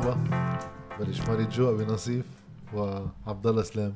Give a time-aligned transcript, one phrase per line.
[0.00, 0.60] مرحبا.
[1.00, 2.24] بلش ماري جو أبي نصيف
[2.74, 3.94] وعبد الله سلام.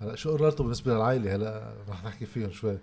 [0.00, 2.78] هلا شو قررتوا بالنسبة للعائلة؟ هلا رح نحكي فيهم شوي.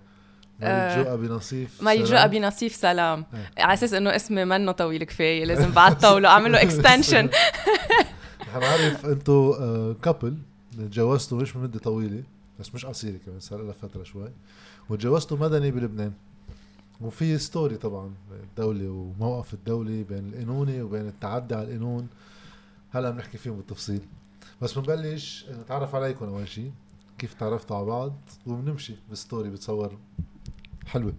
[0.59, 3.25] ماري جو أبي نصيف ماري جو أبي نصيف سلام.
[3.57, 7.29] على أساس إنه اسمي منه طويل كفاية لازم بعد طوله أعمل له extension
[8.47, 9.53] رح نعرف أنتم
[10.03, 10.37] couple
[10.77, 12.23] تجوزتوا مش من مده طويلة
[12.59, 14.29] بس مش قصيرة كمان صار لها فترة شوي.
[14.89, 16.13] وتجوزتوا مدني بلبنان.
[17.01, 22.07] وفي story طبعا الدولة وموقف الدولة بين القانوني وبين التعدي على القانون.
[22.97, 24.01] هلا بنحكي فيهم بالتفصيل.
[24.61, 26.71] بس بنبلش نتعرف عليكم أول شيء
[27.17, 28.13] كيف تعرفتوا على بعض؟
[28.47, 29.97] وبنمشي بال story بتصور
[30.87, 31.13] حلوة.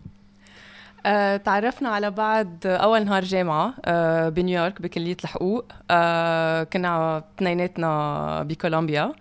[1.07, 5.65] أه تعرفنا على بعض أول نهار جامعة أه بنيويورك بكلية الحقوق.
[5.91, 9.13] أه كنا اثنيناتنا بكولومبيا.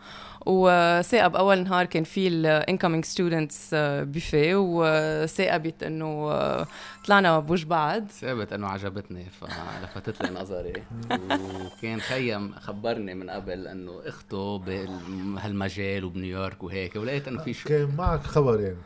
[0.50, 6.68] وثاقبت أول نهار كان في ال incoming students buffet وثاقبت إنه آه،
[7.06, 8.08] طلعنا بوج بعض.
[8.08, 10.74] ثاقبت إنه عجبتني فلفتت لي نظري.
[11.12, 17.96] وكان خيا مخبرني من قبل إنه اخته بهالمجال وبنيويورك وهيك ولقيت إنه في شو كان
[17.98, 18.78] معك خبر يعني.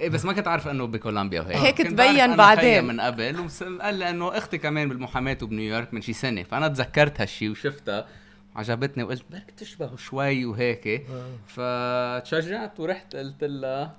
[0.00, 1.56] إيه بس ما كنت عارف إنه بكولومبيا وهيك.
[1.56, 2.84] هيك تبين بعدين.
[2.84, 7.48] من قبل وقال لي إنه أختي كمان بالمحاماة وبنيويورك من شي سنة فأنا تذكرت هالشي
[7.48, 8.06] وشفتها.
[8.56, 10.86] عجبتني وقلت برك تشبهه شوي وهيك.
[10.86, 12.20] آه.
[12.20, 13.96] فتشجعت ورحت قلت لها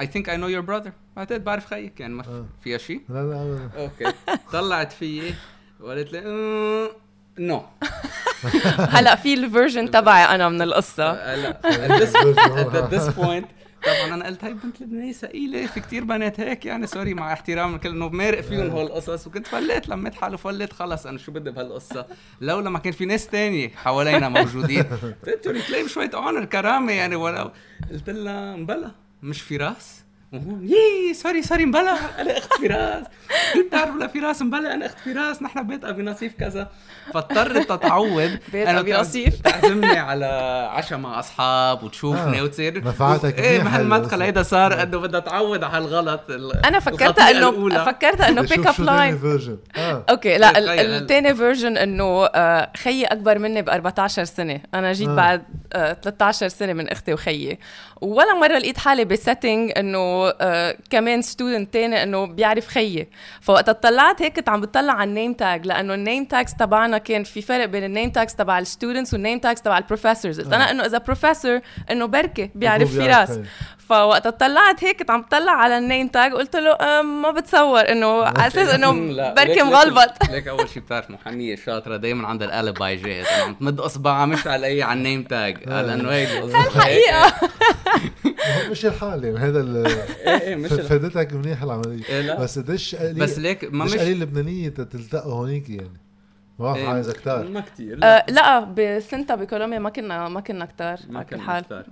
[0.00, 2.46] I think I know your brother بعتقد بعرف خيك يعني ما آه.
[2.64, 4.12] فيها شيء لا لا okay.
[4.52, 5.34] طلعت فيي
[5.80, 6.20] وقالت لي
[7.38, 7.62] no
[8.78, 11.12] هلا في ال version تبعي أنا من القصة.
[11.12, 11.60] هلا
[12.84, 13.46] at this point
[13.86, 17.78] طبعا أنا قلت هاي بنت لبنانية ثقيلة في كتير بنات هيك يعني sorry مع احترام
[17.78, 22.06] كل انه مارق فيهم هالقصص وكنت فليت لميت حالي فليت خلص أنا شو بدي بهالقصة؟
[22.40, 24.84] لولا ما كان في ناس تانية حوالينا موجودين.
[25.26, 27.50] قلت له شوية honor كرامة يعني ولو
[27.92, 28.90] قلت لها مبلا
[29.22, 33.06] مش فراس؟ وهون يي sorry sorry مبلا أنا أخت فراس
[33.52, 36.70] كيف بتعرف لفراس مبلا أنا أخت فراس نحن بيت ابي نصيف كذا.
[37.12, 38.38] فاضطرت تتعود.
[38.52, 38.94] بيت أبي
[39.44, 40.26] تعزمني على
[40.72, 42.42] عشاء مع أصحاب وتشوفني آه.
[42.42, 46.20] وتصير نفعتك إيه بهالمدخل هيدا صار إنه بدها تعود على هالغلط
[46.64, 49.20] أنا فكرتها انه فكرتها إنه pickup line
[50.10, 54.60] okay لا الثاني version إنه آه، خيي أكبر مني ب 14 سنة.
[54.74, 55.14] أنا جيت آه.
[55.14, 55.42] بعد
[55.72, 57.58] 13 سنة من أختي وخيي.
[58.00, 63.08] ولا مرة لقيت حالي ب setting إنه آه كمان student تاني إنه بيعرف خيي.
[63.40, 66.93] فوقت طلعت هيك كنت عم بتطلع على ال name tag لأنه ال name tags تبعنا
[66.98, 69.84] كان في فرق بين ال name tags تبع ال students وال name tags تبع ال
[69.84, 71.60] professors قلت أنا إنه إذا بروفيسور
[71.90, 73.38] إنه بركي بيعرف فراس
[73.88, 78.22] فوقت طلعت هيك كنت عم بطلع على ال name tag قلت له ما بتصور إنه
[78.24, 78.92] على أساس إنه
[79.36, 80.30] بركي مغلبط.
[80.30, 84.46] ليك أول شيء بتعرف محامية شاطرة دايما عندها ال alibi جاهز عم تمد إصبعها مش
[84.46, 87.34] على اي على ال name tag لأنه هيدي الحقيقة.
[88.70, 92.04] مش الحال يعني هذا إيه إيه مش فادتك منيح العملية.
[92.08, 92.34] إيه.
[92.34, 96.03] بس قديش بس ليك ما مش قليل لبنانيه تلتقوا هونيك يعني؟
[96.58, 97.48] ما بعرف إيه عايزة كتار.
[97.48, 101.64] ما كثير لا, آه لا بسنتا بكولومبيا ما كنا ما كنا كتار على كل حال.
[101.64, 101.84] كتار.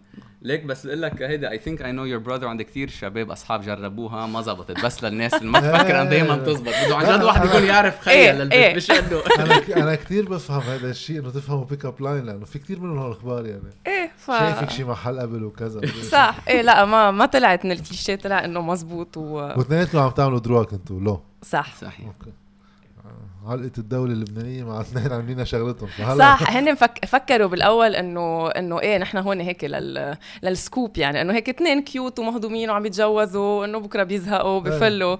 [0.43, 3.63] ليك بس بقول لك هيدا I think I know your brother عند كثير شباب أصحاب
[3.63, 7.45] جربوها ما زبطت بس للناس اللي ما تفكر انه دايما بتزبط بده عن جد واحد
[7.45, 8.77] يكون يعرف خيا للبنت إيه.
[8.77, 9.21] مش إنه.
[9.45, 13.47] أنا أنا كثير بفهم هذا الشيء إنه تفهموا pickup line لأنه في كثير منهم هالأخبار
[13.47, 13.71] يعني.
[13.87, 15.81] إيه ف شايفك شي محل قبل وكذا.
[16.11, 16.37] صح.
[16.49, 20.73] إيه لا ما ما طلعت من الكليشيه طلع إنه مزبوط و واثنيناتكم عم تعملوا droit
[20.73, 21.23] أنتم لو.
[21.43, 21.75] صح.
[21.75, 22.07] صحيح.
[22.07, 22.33] okay.
[23.47, 26.19] علقه الدولة اللبنانية مع اثنين عاملين شغلتهم فهلا.
[26.19, 27.05] صح هن فك...
[27.07, 30.17] فكروا بالأول إنه إنه إيه نحن هون هيك لل...
[30.43, 34.71] لل scoop يعني إنه هيك اثنين cute ومهضومين وعم يتجوزوا انه بكرة بيزهقوا إيه.
[34.71, 35.17] بفلوا.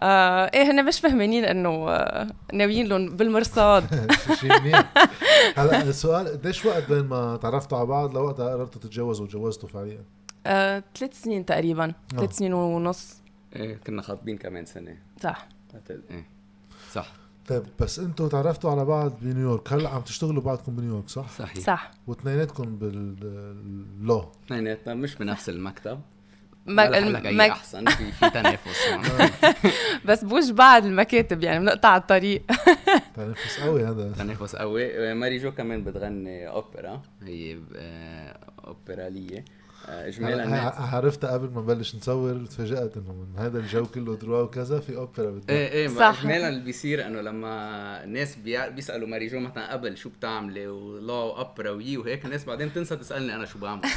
[0.00, 4.10] آه إيه هن مش فهمانين إنه آه ناويين لهم بالمرصاد.
[4.40, 4.92] شيء منيح.
[5.58, 10.04] هلا السؤال قديش وقت بين ما تعرفتوا على بعض لوقتها قررتوا تتجوزوا وتجوزتوا فعليا؟
[10.46, 13.22] آه، ثلاث سنين تقريبا ثلاث سنين ونص.
[13.56, 14.96] إيه كنا خاطبين كمان سنة.
[15.22, 15.48] صح.
[15.90, 16.26] إيه.
[16.92, 17.23] صح.
[17.48, 19.72] طيب بس أنتم تعرفتوا على بعض بنيويورك.
[19.72, 21.58] هلا عم تشتغلوا بعضكم بنيويورك صح؟ صحيح.
[21.58, 21.90] صح.
[22.06, 26.00] واثنيناتكم بال law اثنيناتنا مش بنفس المكتب.
[26.66, 27.50] ما المك...
[27.50, 27.84] أحسن.
[27.90, 28.88] في في تنافس.
[30.08, 32.42] بس بوج بعض المكاتب يعني بنقطع الطريق.
[33.16, 34.12] تنافس قوي هذا.
[34.18, 35.14] تنافس قوي.
[35.14, 37.02] ماري جو كمان بتغني أوبرا.
[37.22, 39.38] هي آه، أوبرالية.
[39.38, 44.80] آه، اجمالا عرفتها قبل ما نبلش نصور تفاجات إنه من هذا الجو كله droit وكذا
[44.80, 46.20] في أوبرا بدها إيه إيه صح.
[46.20, 51.70] اجمالا اللي بيصير إنه لما الناس بيسألوا ماري جو مثلا قبل شو بتعملي ولا أوبرا
[51.70, 53.82] ويي وهيك الناس بعدين تنسى تسألني أنا شو بعمل.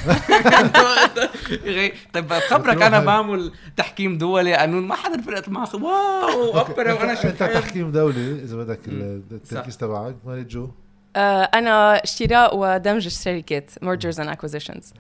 [2.14, 7.28] طيب خبرك أنا بعمل تحكيم دولي قانون ما حدا فرقت معه wow أوبرا وأنا شو
[7.28, 10.70] أنت تحكيم دولي إذا بدك التركيز تبعك ماري جو
[11.16, 14.94] آه، أنا شراء ودمج الشركات mergers and acquisitions.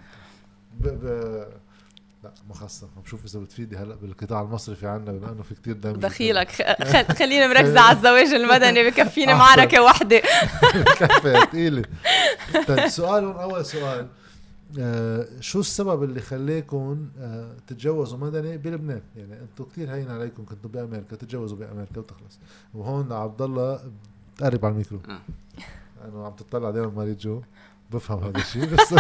[0.80, 0.88] ب...
[0.88, 1.48] ب...
[2.24, 5.96] لا مخصص عم بشوف إذا بتفيدي هلأ بالقطاع المصرفي عندنا بما إنه في كثير دمج
[5.96, 6.52] دخيلك.
[7.20, 10.22] خليني مركزه على الزواج المدني بكفيني معركة وحدة.
[11.00, 11.84] كفي ثقيله
[12.68, 14.08] طيب سؤال أول سؤال.
[14.80, 20.70] آه شو السبب اللي خليكم آه تتجوزوا مدني بلبنان؟ يعني أنتم كثير هين عليكم كنتوا
[20.70, 22.40] بأمريكا تتجوزوا بأمريكا وتخلص.
[22.74, 23.80] وهون عبد الله
[24.38, 25.00] تقرب على الميكرو.
[25.10, 25.20] آه.
[26.06, 27.42] أنا عم تطلع دائما مريض جو.
[27.92, 28.94] بفهم هذا الشيء بس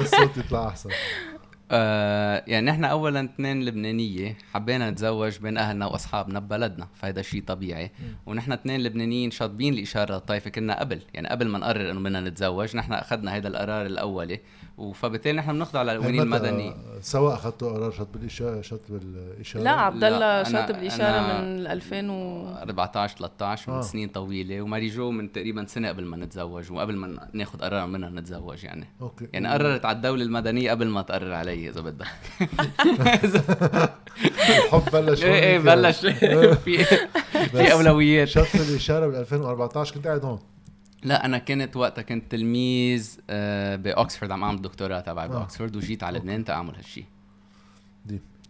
[0.00, 0.90] بس صوتي يطلع احسن
[1.74, 7.90] آه يعني نحن اولا اثنين لبنانية حبينا نتزوج بين أهلنا وأصحابنا ببلدنا فهذا شيء طبيعي.
[8.26, 11.00] ونحن اثنين لبنانيين شاطبين الإشارة الطائفة كنا قبل.
[11.14, 14.40] يعني قبل ما نقرر إنه بدنا نتزوج نحن أخذنا هذا القرار الأولي.
[14.78, 20.42] وفبالتالي نحن بنخضع للقوانين المدني سواء أخذتوا قرار شط بالاشاره شط بالاشاره لا عبد الله
[20.42, 23.80] شط بالاشاره من 2014 13 من آه.
[23.80, 24.62] سنين طويلة.
[24.62, 28.86] وماري جو من تقريبا سنة قبل ما نتزوج وقبل ما ناخذ قرار منها نتزوج يعني.
[29.00, 29.28] okay.
[29.32, 31.63] يعني قررت على الدولة المدنية قبل ما تقرر علي.
[31.68, 32.06] اذا بدك
[34.48, 35.24] الحب بلش.
[35.24, 35.96] إيه إيه بلش.
[36.64, 36.84] في
[37.34, 38.28] في أولويات.
[38.28, 40.38] شط الاشاره بال 2014 كنت قاعد هون.
[41.02, 45.28] لا أنا كنت وقتها كنت تلميذ آه، باوكسفورد عم أعمل دكتوراه تبعي آه.
[45.28, 47.04] باوكسفورد وجيت على لبنان تعمل هالشيء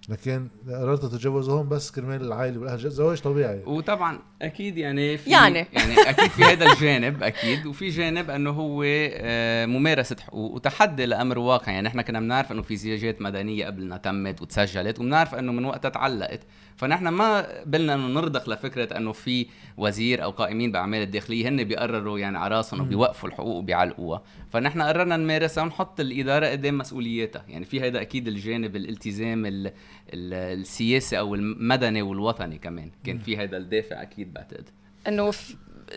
[0.08, 2.90] لكن قررتوا تتجوزوا هون بس كرمال العائلة والأهل.
[2.90, 3.62] زواج طبيعي.
[3.66, 5.66] وطبعا أكيد يعني في يعني.
[5.72, 7.66] يعني أكيد في هذا الجانب أكيد.
[7.66, 11.72] وفي جانب إنه هو آه، ممارسة حقوق وتحدي لأمر واقع.
[11.72, 15.88] يعني إحنا كنا بنعرف إنه في زياجات مدنية قبلنا تمت وتسجلت وبنعرف إنه من وقتها
[15.88, 16.40] تعلقت.
[16.76, 19.46] فنحن ما بلنا إنه نرضخ لفكرة إنه في
[19.76, 24.22] وزير أو قائمين بأعمال الداخلية هن بيقرروا يعني على رأسهم وبيوقفوا الحقوق وبيعلقوها.
[24.54, 27.44] فنحن قررنا نمارسها ونحط الإدارة قدام مسؤولياتها.
[27.48, 32.90] يعني في هذا أكيد الجانب الالتزام ال ال السياسي أو المدني والوطني كمان.
[33.04, 34.68] كان في هذا الدافع أكيد بعتقد.
[35.08, 35.30] إنه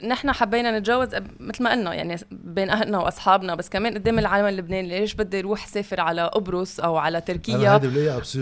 [0.04, 1.08] نحن حبينا نتجوز
[1.40, 5.68] مثل ما قلنا يعني بين أهلنا وأصحابنا بس كمان قدام العالم اللبناني ليش بدي أروح
[5.68, 7.56] سافر على قبرص أو على تركيا؟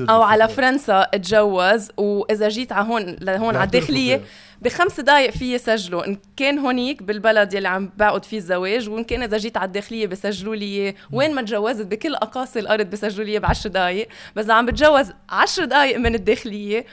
[0.10, 4.22] أو على فرنسا اتجوز وإذا جيت على هون لهون على الداخلية
[4.62, 6.08] بخمس دقائق في يسجلوا.
[6.08, 10.08] إن كان هونيك بالبلد يلي عم بعقد فيه الزواج وإن كان إذا جيت على الداخلية
[10.08, 14.66] بسجلوا لي وين ما تجوزت بكل أقاصي الأرض بسجلوا لي ب 10 دقائق بس عم
[14.66, 16.86] بتجوز 10 دقائق من الداخلية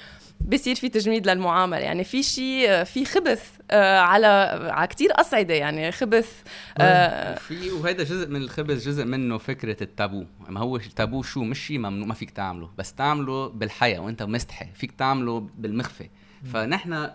[0.49, 4.27] بصير في تجميد للمعامله يعني في شيء في خبث آه، على
[4.73, 5.55] على كثير أصعدة.
[5.55, 6.43] يعني خبث
[6.79, 10.25] آه في وهذا جزء من الخبث جزء منه فكرة التابو.
[10.49, 12.71] ما هو التابو شو؟ مش شيء ممنوع ما فيك تعمله.
[12.79, 14.67] بس تعمله بالحياة وانت مستحي.
[14.75, 16.09] فيك تعمله بالمخفى
[16.53, 17.11] فنحن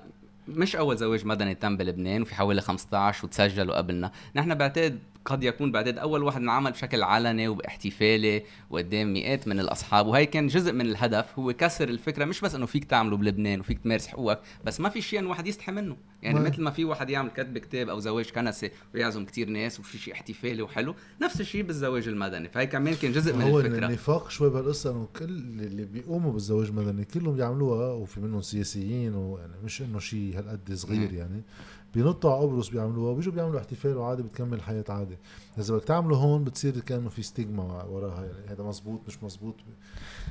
[0.47, 4.11] مش أول زواج مدني تم بلبنان وفي حوالي 15 وتسجلوا قبلنا.
[4.35, 10.07] نحن بعتقد قد يكون بعتقد أول واحد انعمل بشكل علني وباحتفالي وقدام مئات من الأصحاب.
[10.07, 12.25] وهي كان جزء من الهدف هو كسر الفكرة.
[12.25, 15.47] مش بس إنه فيك تعمله بلبنان وفيك تمارس حقوقك بس ما في شيء انه واحد
[15.47, 15.97] يستحي منه.
[16.21, 19.97] يعني مثل ما في واحد يعمل كتب كتاب أو زواج كنسي ويعزم كتير ناس وفي
[19.97, 22.49] شيء احتفالي وحلو نفس الشيء بالزواج المدني.
[22.49, 23.85] فهي كمان كان جزء من هو الفكرة.
[23.85, 29.53] النفاق شوي بهالقصه إنه كل اللي بيقوموا بالزواج المدني كلهم بيعملوها وفي منهم سياسيين ويعني
[29.63, 31.43] مش إنه شيء هالقد صغير يعني.
[31.93, 35.17] بينطوا على قبرص بيعملوها وبيجوا بيعملوا احتفال وعادي بتكمل الحياة عادي
[35.57, 39.55] إذا بدك تعمله هون بتصير كأنه في ستيغما وراها يعني هذا مزبوط مش مزبوط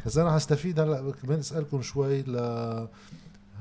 [0.07, 2.37] بس أنا حستفيد هلأ كمان أسألكم شوي ل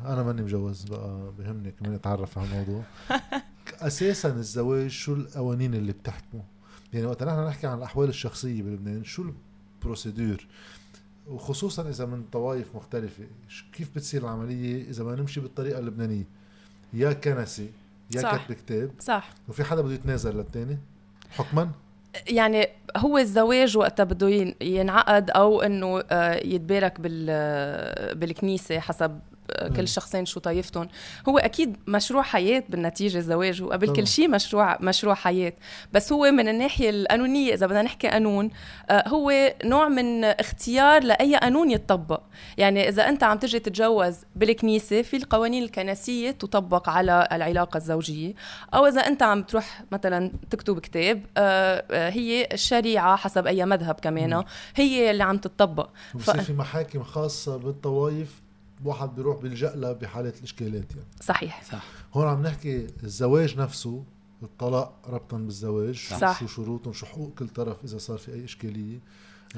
[0.06, 2.83] أنا ماني مجوز بقى بهمني كمان أتعرف على الموضوع.
[3.88, 6.44] أساسا الزواج شو القوانين اللي بتحكمه؟
[6.94, 9.25] يعني وقت نحن نحكي عن الأحوال الشخصية بلبنان شو
[9.80, 10.48] البروسيدور؟
[11.27, 13.24] وخصوصا إذا من طوائف مختلفة
[13.74, 16.27] كيف بتصير العملية إذا ما نمشي بالطريقة اللبنانية؟
[16.93, 17.70] يا كنسي
[18.15, 18.45] يا صح.
[18.45, 18.91] كتب كتاب.
[19.00, 19.29] صح.
[19.48, 20.77] وفي حدا بده يتنازل للتاني؟
[21.31, 21.69] حكما؟
[22.27, 22.67] يعني
[22.98, 27.01] هو الزواج وقتها بده ينعقد أو إنه آه، يتبارك
[28.17, 29.19] بالكنيسة حسب
[29.75, 30.88] كل شخصين شو طايفتهم.
[31.30, 35.54] هو أكيد مشروع حياة بالنتيجة الزواج وقبل كل شيء مشروع مشروع حياة.
[35.94, 38.50] بس هو من الناحية القانونية إذا بدنا نحكي قانون
[38.90, 42.22] آه، هو نوع من اختيار لأي قانون يتطبق.
[42.58, 48.34] يعني إذا أنت عم تجي تتجوز بالكنيسة في القوانين الكنسية تطبق على العلاقة الزوجية.
[48.74, 53.96] أو إذا أنت عم تروح مثلا تكتب كتاب آه، آه، هي الشريعة حسب أي مذهب
[53.96, 54.44] كمان.
[54.75, 58.45] هي اللي عم تطبق بصير في محاكم خاصة بالطوائف.
[58.88, 61.08] واحد بيروح بيلجأ لها بحالة الإشكالات يعني.
[61.22, 61.63] صحيح.
[61.63, 61.84] صح.
[62.13, 64.04] هون عم نحكي الزواج نفسه
[64.44, 66.39] الطلاق ربطا بالزواج صح.
[66.39, 69.00] شو شروطهم شو حقوق كل طرف إذا صار في أي إشكالية.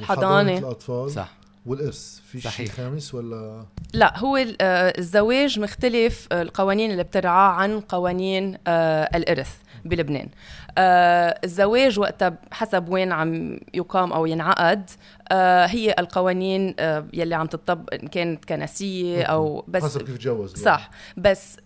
[0.01, 0.57] حضانة.
[0.57, 1.11] الأطفال.
[1.11, 1.37] صح.
[1.65, 7.79] والإرث في شيء خامس ولا؟ لا هو آه، الزواج مختلف آه، القوانين اللي بترعاه عن
[7.79, 9.55] قوانين آه، الإرث.
[9.87, 10.29] بلبنان.
[10.77, 14.89] آه الزواج وقتها حسب وين عم يقام أو ينعقد
[15.31, 20.55] آه هي القوانين آه يلي عم تطبق إن كانت كنسية أو بس حسب كيف تجوز
[20.55, 20.89] صح.
[21.17, 21.57] بس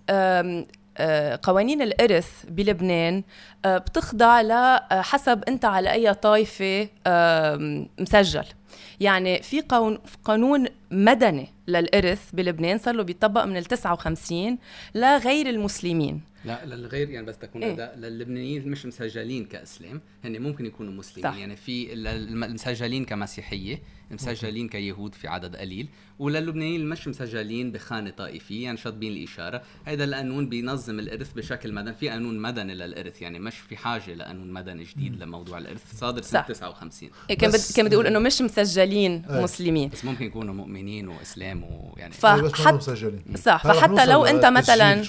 [1.43, 3.23] قوانين الإرث بلبنان
[3.65, 6.87] بتخضع لحسب أنت على أي طائفة
[7.99, 8.45] مسجل.
[8.99, 9.61] يعني في
[10.23, 14.57] قانون مدني للإرث بلبنان صار له بيطبق من ال 59
[14.95, 16.21] لغير المسلمين.
[16.45, 21.37] لا للغير يعني بس تكون إيه؟ للبنانيين مش مسجلين كإسلام هن ممكن يكونوا مسلمين صح.
[21.37, 23.79] يعني في المسجلين كمسيحية
[24.13, 25.87] مسجلين كيهود في عدد قليل
[26.19, 29.61] وللبنانيين مش مسجلين بخانة طائفية يعني شاطبين الإشارة.
[29.85, 34.53] هذا القانون بينظم الإرث بشكل مدني في قانون مدني للإرث يعني مش في حاجة لقانون
[34.53, 35.23] مدني جديد مم.
[35.23, 39.43] لموضوع الإرث صادر سنة 59 إيه كان كان بدي أقول إنه مش مسجلين أيه.
[39.43, 39.89] مسلمين.
[39.89, 45.03] بس ممكن يكونوا مؤمنين وإسلام ويعني فحتى صح فحتى لو أنت مثلا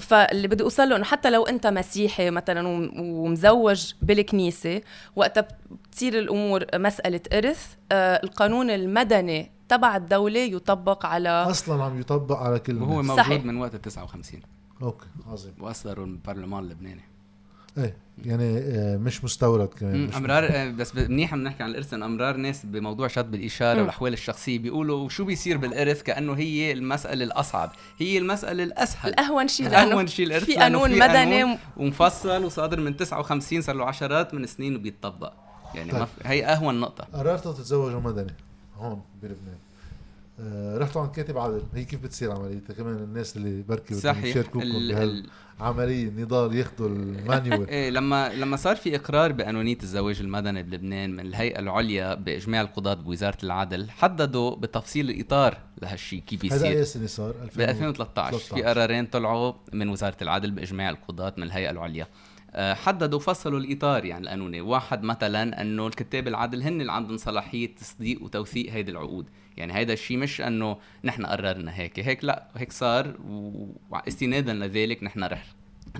[0.00, 2.68] فاللي بدي أوصل له إنه حتى لو أنت مسيحي مثلا
[2.98, 4.82] ومزوج بالكنيسة
[5.16, 5.48] وقتها
[5.90, 12.58] بتصير الأمور مسألة إرث آه القانون المدني تبع الدولة يطبق على أصلا عم يطبق على
[12.58, 12.88] كل الناس.
[12.88, 13.44] وهو موجود صحيح.
[13.44, 14.40] من وقت ال 59
[14.82, 15.52] أوكي عظيم.
[15.60, 17.02] وأصدروا البرلمان اللبناني.
[17.78, 22.66] إيه يعني آه، مش مستورد كمان أمرار آه، بس منيح نحكي عن الإرث أمرار ناس
[22.66, 28.62] بموضوع شد بالإشارة والأحوال الشخصية بيقولوا شو بيصير بالإرث؟ كأنه هي المسألة الأصعب هي المسألة
[28.62, 29.12] الأسهل.
[29.12, 34.34] الأهون شيء الأهون شيء الإرث في قانون مدني ومفصل وصادر من 59 صار له عشرات
[34.34, 35.32] من السنين وبيتطبق.
[35.74, 36.06] يعني طيب.
[36.24, 37.04] هي أهون نقطة.
[37.12, 38.34] قررتوا تتزوجوا مدني
[38.76, 39.58] هون بلبنان.
[40.40, 46.10] آه رحتوا عند كاتب عدل هي كيف بتصير عمليتها؟ كمان الناس اللي بركي يشاركوكم بهالعمليه
[46.10, 47.68] نضال ياخذوا المانيوال.
[47.76, 52.94] إيه لما لما صار في إقرار بقانونية الزواج المدني بلبنان من الهيئة العليا بإجماع القضاة
[52.94, 58.62] بوزارة العدل حددوا بتفصيل الإطار لهالشيء كيف يصير هذا اي سنه صار؟ ب 2013 في
[58.62, 62.06] قرارين طلعوا من وزارة العدل بإجماع القضاة من الهيئة العليا.
[62.56, 64.60] حددوا فصلوا الإطار يعني القانوني.
[64.60, 69.26] واحد مثلا إنه الكتاب العدل هن اللي عندهم صلاحية تصديق وتوثيق هيدي العقود.
[69.56, 72.00] يعني هيدا الشيء مش إنه نحن قررنا هيك.
[72.00, 73.14] هيك لا هيك صار
[73.90, 75.44] واستنادا لذلك نحن رح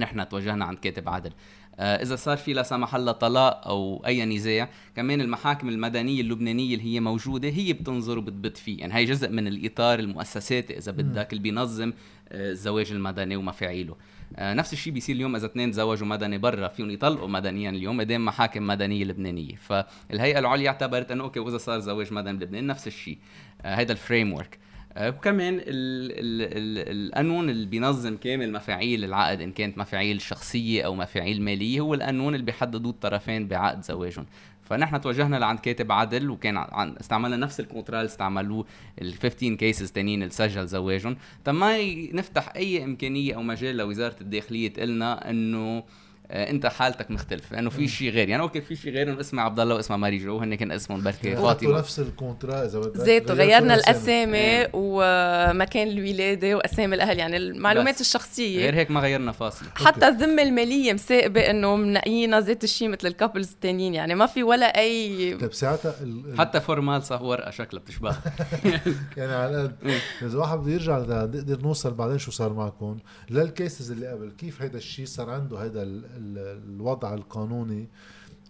[0.00, 1.32] نحن توجهنا عند كاتب عدل
[1.78, 6.74] آه إذا صار في لا سمح الله طلاق أو أي نزاع كمان المحاكم المدنية اللبنانية
[6.74, 8.80] اللي هي موجودة هي بتنظر وبتبت فيه.
[8.80, 11.92] يعني هي جزء من الإطار المؤسساتي إذا بدك اللي بينظم
[12.28, 13.92] آه الزواج المدني ومفاعيله.
[13.92, 13.96] آه
[14.38, 18.66] نفس الشيء بيصير اليوم إذا اثنين تزوجوا مدني برا فيهم يطلقوا مدنيا اليوم قدام محاكم
[18.66, 19.54] مدنية لبنانية.
[19.56, 23.18] فالهيئة العليا اعتبرت إنه أوكي وإذا صار زواج مدني بلبنان نفس الشيء.
[23.64, 24.58] هذا ال framework
[24.96, 31.94] وكمان القانون اللي بينظم كامل مفاعيل العقد إن كانت مفاعيل شخصية أو مفاعيل مالية هو
[31.94, 34.26] القانون اللي بيحددوه الطرفين بعقد زواجهم.
[34.70, 38.64] فنحن توجهنا لعند كاتب عدل وكان عن استعملنا نفس ال contrat اللي استعملوه
[39.02, 41.16] ال 15 cases تانيين اللي سجل زواجهم.
[41.44, 41.78] تما
[42.12, 45.82] نفتح أي إمكانية أو مجال لوزارة الداخلية تقلنا إنه
[46.30, 48.28] انت حالتك مختلفة لأنه في شيء غير.
[48.28, 51.02] يعني okay في شيء غير إنه اسمه عبد الله واسمه ماري جو هن كان اسمهم
[51.02, 51.78] بركي فاطمة.
[51.78, 54.38] نفس ال contrat إذا بدك ذاته غيرنا الأسامي.
[54.38, 54.70] إيه.
[54.74, 58.60] ومكان الولادة وأسامي الأهل يعني المعلومات الشخصية.
[58.60, 59.66] غير هيك ما غيرنا فاصل.
[59.74, 64.42] حتى الذمة المالية مساقبه إنه منقينا ذات الشيء مثل ال couples الثانيين يعني ما في
[64.42, 66.38] ولا أي طيب ساعتها ال...
[66.38, 68.16] حتى formal صح ورقة شكلها بتشبه.
[69.16, 70.00] يعني على قد.
[70.22, 72.98] إذا واحد بده يرجع نقدر نوصل بعدين شو صار معكم؟
[73.30, 77.88] لل cases اللي قبل كيف هيدا الشيء صار عنده هيدا الوضع القانوني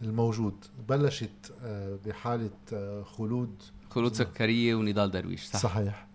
[0.03, 0.55] الموجود.
[0.89, 3.55] بلشت آه، بحالة آه، خلود.
[3.91, 5.59] خلود سكرية ونضال درويش صح.
[5.63, 6.07] صحيح.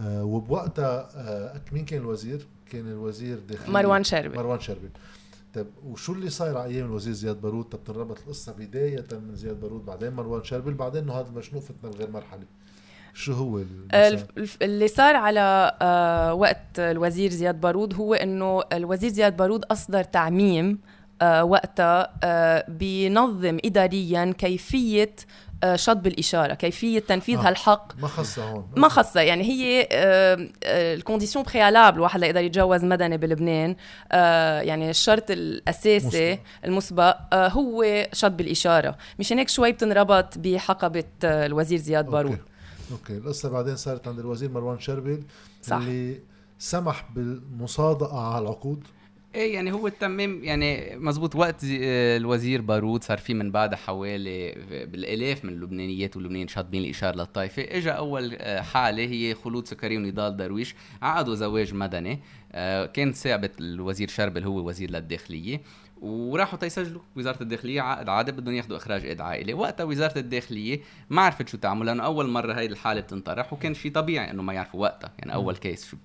[0.00, 1.08] آه، وبوقتها
[1.72, 4.36] مين كان الوزير؟ كان الوزير داخلي مروان شربل.
[4.36, 4.88] مروان شربل.
[5.54, 9.60] طيب وشو اللي صاير على أيام الوزير زياد بارود طب تنربط القصة بداية من زياد
[9.60, 12.44] بارود بعدين مروان شربل بعدين إنه هذا المشنوق فتنا بغير مرحلة.
[13.14, 13.60] شو هو
[14.62, 15.72] اللي صار على
[16.38, 20.78] وقت الوزير زياد بارود هو إنه الوزير زياد بارود أصدر تعميم
[21.22, 25.16] آه، وقتها آه، بينظم إداريا كيفية
[25.64, 27.48] آه، شطب الإشارة كيفية تنفيذ آه.
[27.48, 27.92] هالحق.
[28.00, 28.68] ما خصها هون.
[28.76, 29.88] ما خصها يعني هي
[30.64, 33.76] ال condition préalable الواحد ليقدر يتجوز مدني بلبنان
[34.62, 36.38] يعني الشرط الأساسي مسبق.
[36.64, 38.96] المسبق هو شطب الإشارة.
[39.18, 42.38] مشان هيك شوي بتنربط بحقبة الوزير زياد بارود.
[42.92, 45.22] okay القصة بعدين صارت عند الوزير مروان شربل
[45.62, 45.76] صح.
[45.76, 46.20] اللي
[46.58, 48.84] سمح بالمصادقة على العقود.
[49.34, 55.44] إيه يعني هو التمام يعني مزبوط وقت الوزير بارود صار في من بعد حوالي بالآلاف
[55.44, 57.62] من اللبنانيات واللبنانيين شاطبين الإشارة للطائفة.
[57.62, 62.20] اجى أول آه، حالة هي خلود سكري ونضال درويش عقدوا زواج مدني.
[62.52, 65.60] آه، كان ثابت الوزير شربل هو وزير للداخلية.
[66.00, 67.02] وراحوا تيسجلوا.
[67.16, 70.80] وزارة الداخلية عقد عادي بدهم ياخذوا إخراج إيد عائلي وقتها وزارة الداخلية
[71.10, 74.52] ما عرفت شو تعمل لأنه أول مرة هاي الحالة بتنطرح وكان شيء طبيعي إنه ما
[74.52, 75.96] يعرفوا وقتها يعني أول case شو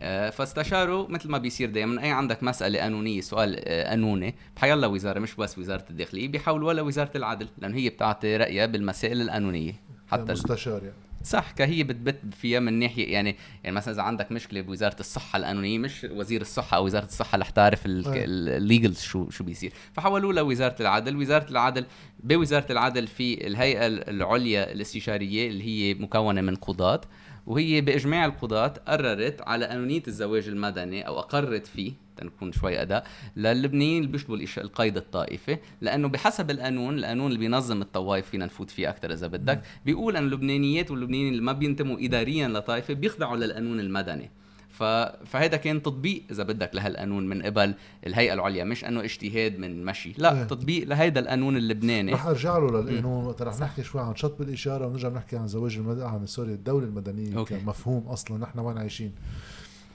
[0.00, 5.18] آه، فاستشاروا مثل ما بيصير دائما أي عندك مسألة قانونيه سؤال آه، قانوني بحيلا وزارة
[5.18, 9.72] مش بس وزارة الداخلية بيحاولوا ولا وزارة العدل لأنه هي بتعطي رأيها بالمسائل القانونيه
[10.08, 11.11] حتى مستشار يعني.
[11.24, 15.78] صح كهي بتبت فيها من ناحية يعني يعني مثلا إذا عندك مشكلة بوزارة الصحة القانونيه
[15.78, 19.72] مش وزير الصحة أو وزارة الصحة رح تعرف الليجل شو شو بيصير.
[19.92, 21.16] فحولوه لوزارة العدل.
[21.16, 21.84] وزارة العدل
[22.24, 27.00] بوزارة العدل في الهيئة العليا الاستشارية اللي هي مكونة من قضاة
[27.46, 34.02] وهي بإجماع القضاة قررت على قانونيه الزواج المدني أو أقرت فيه تنكون شوي أداء للبنانيين
[34.02, 39.12] اللي بيشبهوا القيد الطائفي لأنه بحسب القانون القانون اللي بينظم الطوائف فينا نفوت فيه أكثر
[39.12, 44.30] إذا بدك بيقول أن اللبنانيات واللبنانيين اللي ما بينتموا اداريا لطائفة بيخضعوا للقانون المدني.
[44.72, 44.82] ف...
[45.24, 47.74] فهذا كان تطبيق إذا بدك لهالقانون من قبل
[48.06, 50.44] الهيئة العليا مش إنه اجتهاد من مشي لا إيه.
[50.44, 52.12] تطبيق لهيدا القانون اللبناني.
[52.12, 53.24] رح أرجع له للقانون.
[53.24, 56.00] وقت رح نحكي شوي عن شطب الإشارة ونرجع نحكي عن زواج المد...
[56.00, 57.58] عن sorry الدولة المدنية okay.
[57.58, 59.12] كمفهوم أصلا نحن وين عايشين.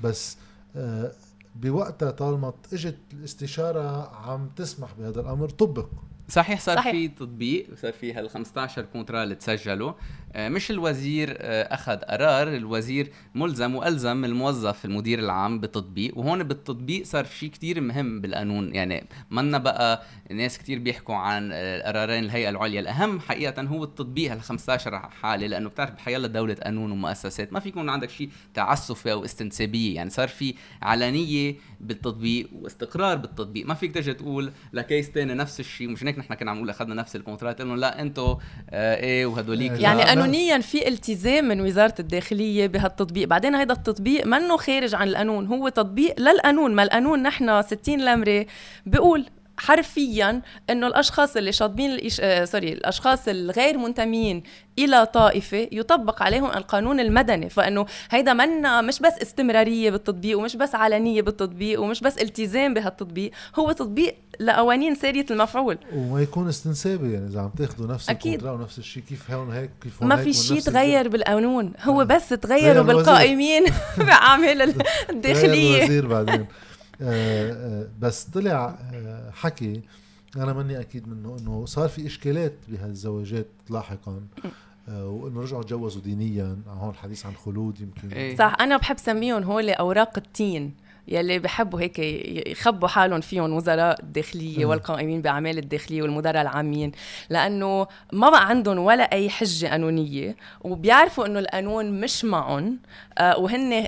[0.04, 0.38] بس
[0.76, 1.12] آه
[1.62, 5.88] بوقتها طالما اجت الاستشارة عم تسمح بهذا الأمر طبق
[6.30, 6.92] صحيح صار صحيح.
[6.92, 9.94] في تطبيق صار في هال 15 contrat اللي تسجلوا
[10.38, 17.26] مش الوزير آه، أخذ قرار الوزير ملزم وألزم الموظف المدير العام بتطبيق وهون بالتطبيق صار
[17.26, 18.76] في شيء كثير مهم بالقانون.
[18.76, 22.80] يعني منا بقى ناس كثير بيحكوا عن آه، قرارين الهيئة العليا.
[22.80, 27.70] الأهم حقيقة هو التطبيق هال 15 حالة لأنه بتعرف بحيلا دولة قانون ومؤسسات ما في
[27.70, 33.66] يكون عندك شيء تعسفي أو استنسابيه يعني صار في علنية بالتطبيق واستقرار بالتطبيق.
[33.66, 36.96] ما فيك تجي تقول لكيس ثاني نفس الشيء مش هيك نحن كنا عم نقول أخذنا
[36.96, 37.62] نفس الكونترات.
[37.62, 38.38] انه لا أنتم
[38.70, 43.28] آه إيه وهدوليك يعني قانونيا في التزام من وزارة الداخلية بهالتطبيق.
[43.28, 45.48] بعدين هذا التطبيق منه خارج عن القانون.
[45.48, 48.48] هو تطبيق للقانون ما القانون نحن 60 لمري
[48.86, 49.26] بيقول.
[49.58, 52.22] حرفيا إنه الأشخاص اللي شاطبين الإش...
[52.22, 54.44] آه سوري الأشخاص الغير منتمين
[54.80, 57.50] إلى طائفة يطبق عليهم القانون المدني.
[57.50, 63.32] فإنه هيدا منا مش بس استمرارية بالتطبيق ومش بس علنية بالتطبيق ومش بس التزام بهالتطبيق
[63.60, 65.78] هو تطبيق لقوانين ساريه المفعول.
[65.94, 68.44] وما يكون استنسابي يعني إذا عم تاخذوا نفس أكيد.
[68.44, 71.74] ونفس الشيء كيف هون هيك كيف هون ما في شيء تغير بالقانون.
[71.82, 72.06] هو آه.
[72.06, 73.66] بس تغيروا بالقائمين
[73.98, 74.62] باعمال
[75.10, 75.78] الداخلية.
[75.80, 76.46] الوزير بعدين.
[78.00, 79.82] بس طلع آه، حكي
[80.38, 84.22] أنا ماني أكيد منه إنه صار في إشكالات بهالزواجات لاحقا
[84.88, 88.18] وإنه رجعوا تجوزوا دينيا هون الحديث عن خلود يمكن.
[88.18, 88.36] إيه.
[88.36, 90.74] صح أنا بحب سميهم هول أوراق التين
[91.08, 92.00] يلي بحبوا هيك
[92.48, 96.92] يخبوا حالهم فيهم وزراء الداخلية والقائمين بأعمال الداخلية والمدراء العامين
[97.30, 102.80] لأنه ما بقى عندهم ولا أي حجة قانونية وبيعرفوا إنه القانون مش معهم
[103.38, 103.88] وهن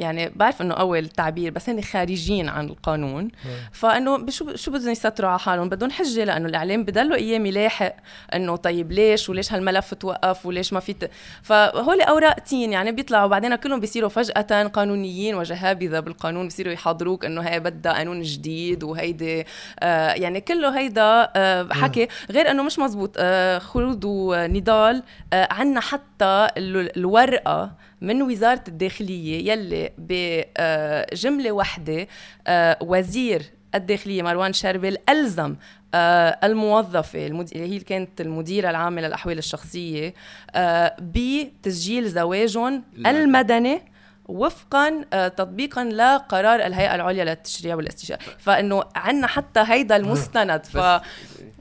[0.00, 3.28] يعني بعرف إنه أول تعبير بس هن خارجين عن القانون.
[3.72, 7.94] فإنه شو شو بدهم يستروا على حالهم؟ بدهم حجة لأنه الإعلام بضلوا أيام يلاحق
[8.34, 11.10] إنه طيب ليش؟ وليش هالملف توقف؟ وليش ما في ت...
[11.42, 13.28] فهول أوراق تين يعني بيطلعوا.
[13.28, 19.44] بعدين كلهم بيصيروا فجأة قانونيين وجهابذه بالقانون بيصيروا يحاضروك إنه هي بدها قانون جديد وهيدي
[19.80, 22.08] آه يعني كله هيدا آه حكي.
[22.30, 29.90] غير إنه مش مزبوط آه خلود ونضال آه عنا حتى الورقة من وزارة الداخلية يلي
[29.98, 32.06] بجمله وحدة
[32.46, 33.42] آه، وزير
[33.74, 35.56] الداخلية مروان شربل ألزم
[35.94, 40.14] آه الموظفة اللي هي كانت المديرة العامة للأحوال الشخصية
[40.54, 43.80] آه بتسجيل زواجهم المدني
[44.28, 48.20] وفقا آه تطبيقا لقرار الهيئة العليا للتشريع والاستشارة.
[48.38, 51.00] فإنه عنا حتى هيدا المستند ف بس,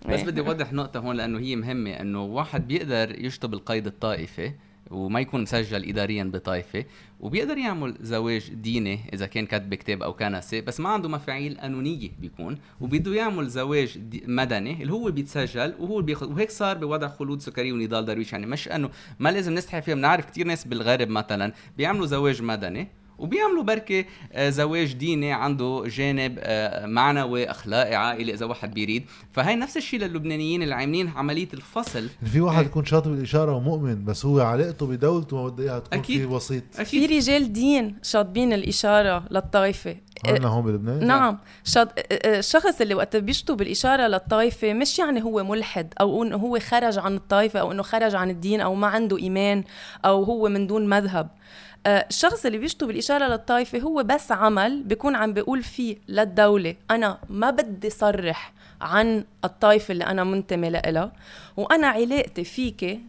[0.05, 4.51] بس بدي أوضح نقطة هون لأنه هي مهمة إنه واحد بيقدر يشطب القيد الطائفي
[4.91, 6.85] وما يكون مسجل اداريا بطائفه
[7.19, 12.09] وبيقدر يعمل زواج ديني إذا كان كاتب كتاب أو كنسه بس ما عنده مفاعيل قانونيه
[12.19, 17.71] بيكون وبده يعمل زواج مدني اللي هو بيتسجل وهو بياخذ وهيك صار بوضع خلود سكري
[17.71, 22.05] ونضال درويش يعني مش إنه ما لازم نستحي فيها بنعرف كثير ناس بالغرب مثلا بيعملوا
[22.05, 22.87] زواج مدني
[23.19, 29.05] وبيعملوا بركة آه، زواج ديني عنده جانب آه، معنوي أخلاقي عائلي إذا واحد بيريد.
[29.33, 32.09] فهي نفس الشيء للبنانيين اللي عاملين عملية الفصل.
[32.31, 36.19] في واحد يكون شاطر بالإشارة ومؤمن بس هو علاقته بدولته ما بده إياها تكون أكيد.
[36.19, 36.63] في وسيط.
[36.79, 37.07] أكيد.
[37.07, 39.95] في رجال دين شاطبين الإشارة للطائفة.
[40.25, 41.37] عندنا هون بلبنان؟ نعم.
[41.63, 41.87] شاط...
[42.11, 47.15] الشخص اللي وقت بيشطب الاشاره للطائفة مش يعني هو ملحد أو إنه هو خرج عن
[47.15, 49.63] الطائفة أو إنه خرج عن الدين أو ما عنده إيمان
[50.05, 51.29] أو هو من دون مذهب.
[51.29, 51.37] آه،
[51.87, 57.49] الشخص اللي بيشطب الإشارة للطائفة هو بس عمل بيكون عم بيقول فيه للدولة أنا ما
[57.49, 61.11] بدي صرح عن الطائفة اللي أنا منتمي لها
[61.57, 62.99] وأنا علاقتي فيك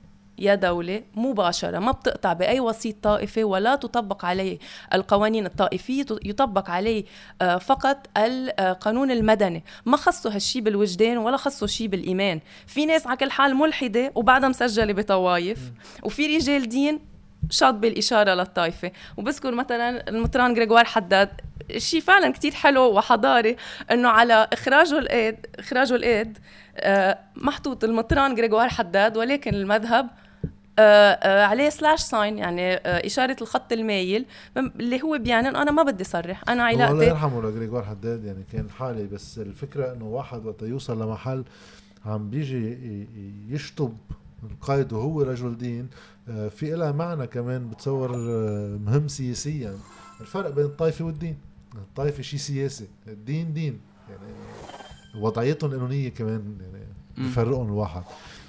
[0.41, 4.59] يا دولة مباشرة ما بتقطع بأي وسيط طائفي ولا تطبق عليه
[4.95, 7.05] القوانين الطائفية يطبق عليه
[7.43, 9.65] آه، فقط القانون المدني.
[9.87, 12.41] ما خصه هالشي بالوجدان ولا خصه شي بالإيمان.
[12.67, 15.59] في ناس على كل حال ملحدة وبعدها مسجلة بطوايف
[16.03, 17.10] وفي رجال دين
[17.51, 18.91] شاط بالإشارة للطائفة.
[19.17, 21.31] وبذكر مثلا المطران جريغوار حداد
[21.77, 23.57] شيء فعلا كتير حلو وحضاري
[23.91, 26.39] إنه على إخراجه الايد إخراجه الإيد
[26.77, 30.09] آه، محطوط المطران جريغوار حداد ولكن المذهب
[30.79, 34.27] آه عليه slash sign يعني آه إشارة الخط المايل
[34.57, 38.45] اللي هو بيعني انه أنا ما بدي صرح أنا علاقتي الله يرحمه لجريجوار حداد يعني
[38.53, 41.45] كان حالي بس الفكرة إنه واحد وقت يوصل لمحل
[42.07, 43.07] عم بيجي
[43.49, 43.97] يشطب
[44.51, 46.20] القيد وهو رجل دين آه،
[46.51, 49.77] في لها معنى كمان بتصور آه، مهم سياسيا.
[50.21, 51.39] الفرق بين الطائفة والدين.
[51.75, 53.81] الطائفة شيء سياسي الدين دين.
[54.11, 54.33] يعني
[55.15, 56.87] وضعيتهم القانونيه كمان يعني
[57.29, 58.03] بفرقهم الواحد.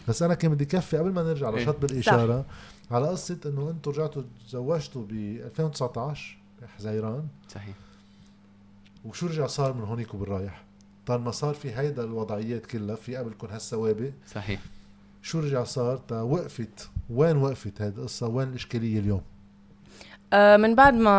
[0.07, 2.45] بس أنا كان بدي كفي قبل ما نرجع لشط بالاشاره
[2.89, 2.95] صح.
[2.95, 6.37] على قصة إنه أنتم رجعتوا تزوجتوا ب 2019
[6.77, 7.27] حزيران.
[7.49, 7.75] صحيح.
[9.05, 10.63] وشو رجع صار من هونيك وبالرايح؟
[11.05, 14.61] طالما صار في هيدا الوضعيات كلها في قبلكم هالسوابق صحيح.
[15.21, 16.89] شو رجع صار؟ تا وقفت.
[17.09, 19.21] وين وقفت هيدي القصة؟ وين الإشكالية اليوم؟
[20.33, 21.11] آه من بعد ما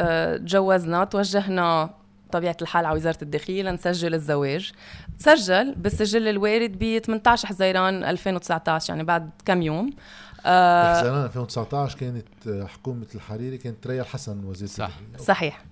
[0.00, 1.90] آه تجوزنا توجهنا
[2.32, 4.72] طبيعة الحال على وزارة الداخلية لنسجل الزواج.
[5.18, 9.90] تسجل بالسجل الوارد ب 18 حزيران 2019 يعني بعد كم يوم.
[10.46, 14.90] آه حزيران 2019 كانت حكومة الحريري كانت ريا الحسن وزير صح.
[15.18, 15.64] صحيح.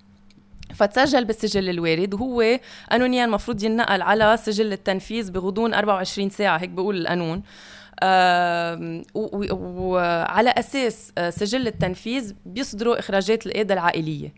[0.74, 2.14] فتسجل بالسجل الوارد.
[2.14, 2.58] وهو
[2.90, 6.58] قانونيا المفروض ينقل على سجل التنفيذ بغضون 24 ساعة.
[6.58, 7.42] هيك بقول القانون.
[9.14, 14.34] وعلى أساس آه، سجل التنفيذ بيصدروا إخراجات القيادة العائلية.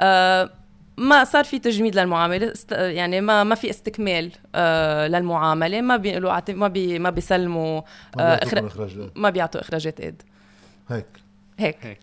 [0.00, 0.50] آه،
[0.98, 5.80] ما صار في تجميد للمعاملة يعني ما ما في استكمال آه للمعاملة.
[5.80, 7.82] ما بيقولوا ما بي ما بيسلموا
[8.20, 8.40] آه
[9.16, 10.22] ما بيعطوا إخراجات ايد
[10.88, 11.06] هيك.
[11.58, 11.98] هيك, هيك.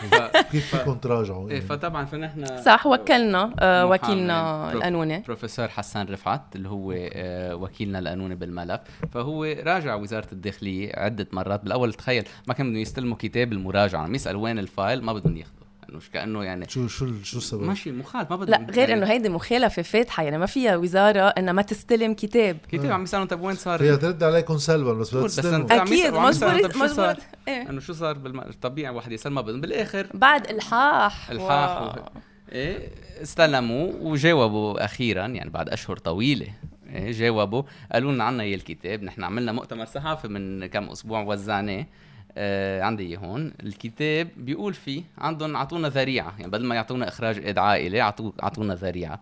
[0.52, 6.56] كيف فيكم تراجعوا إيه يعني؟ فطبعا فنحن صح وكلنا آه وكيلنا القانوني بروفيسور حسان رفعت
[6.56, 8.80] اللي هو آه وكيلنا القانوني بالملف.
[9.12, 11.62] فهو راجع وزارة الداخلية عدة مرات.
[11.62, 14.00] بالأول تخيل ما كانوا بدهم يستلموا كتاب المراجعة.
[14.00, 17.92] عم يسأل وين الفايل؟ ما بدهم ياخذوا انه كأنه يعني شو شو شو السبب؟ ماشي
[17.92, 21.52] مخالف ما بدهم لا غير يعني إنه هيدي مخالفة فاتحة يعني ما فيها وزارة إنها
[21.52, 22.58] ما تستلم كتاب.
[22.68, 26.76] كتاب عم يسالوا طيب وين صار فيها ترد عليكم سلبا بس بدها تستلم أكيد مزبوط
[26.76, 27.16] مزبوط
[27.48, 31.30] إيه؟ إنه شو صار بالطبيعي واحد يسأل ما بدهم بالآخر بعد إلحاح.
[31.30, 31.82] إلحاح.
[31.82, 32.00] و...
[32.52, 32.88] إيه
[33.22, 36.46] استلموا وجاوبوا أخيرا يعني بعد أشهر طويلة.
[36.88, 41.86] إيه جاوبوا قالوا لنا عنا الكتاب نحن عملنا مؤتمر صحافي من كم أسبوع وزعناه.
[42.36, 43.52] آه عندي هون.
[43.62, 46.34] الكتاب بيقول فيه عندهم اعطونا ذريعة.
[46.38, 48.02] يعني بدل ما يعطونا إخراج ايد عائلة
[48.42, 49.20] اعطونا ذريعة.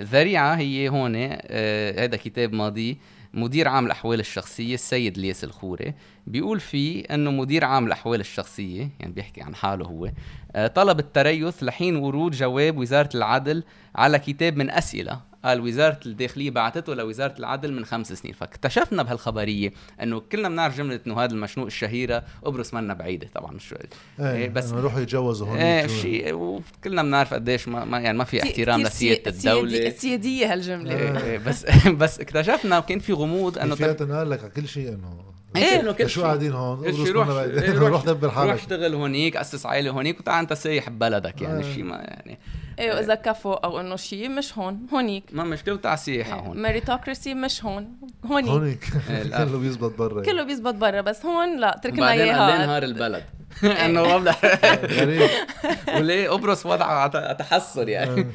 [0.00, 2.98] الذريعة هي هون آه هذا كتاب ماضي
[3.34, 5.94] مدير عام الأحوال الشخصية السيد لياس الخوري.
[6.26, 10.10] بيقول فيه إنه مدير عام الأحوال الشخصية يعني بيحكي عن حاله هو
[10.56, 15.20] آه طلب التريث لحين ورود جواب وزارة العدل على كتاب من أسئلة.
[15.52, 18.34] وزاره الداخلية بعثته لوزارة العدل من خمس سنين.
[18.34, 23.76] فاكتشفنا بهالخبرية إنه كلنا بنعرف جملة إنه هذا المشنوق الشهيرة قبرص منا بعيدة طبعا شو
[24.20, 28.24] إيه, إيه، بس يروحوا يتجوزوا هون إيه شيء وكلنا بنعرف قديش ما, ما يعني ما
[28.24, 29.90] في احترام لسيادة الدولة.
[29.90, 30.96] سياديه هالجملة.
[30.96, 31.66] إيه, إيه بس
[32.02, 35.92] بس اكتشفنا وكان في غموض إنه فيها تنقال لك على كل شيء انه إيه إنه
[35.92, 37.28] كل شو قاعدين هون؟ روح
[37.68, 41.74] روح دبر حالك روح اشتغل هونيك اسس عائله هونيك وتعال أنت سايح ببلدك يعني آه.
[41.74, 42.38] شيء ما يعني
[42.78, 45.24] إيه وإذا كفوا أو إنه شيء مش هون هونيك.
[45.32, 46.62] ما مشكله وتعال سياحه هون.
[46.62, 48.50] ميريتوكراسي مش هون هونيك.
[48.50, 48.84] هونيك.
[49.38, 50.22] كله بيزبط برا.
[50.22, 52.38] كله بيزبط برا بس هون لا تركنا إياها.
[52.38, 53.24] بعدين نهار البلد؟
[53.84, 54.02] إنه
[54.98, 55.30] غريب.
[55.96, 58.26] وليه قبرص وضعها تحسر يعني.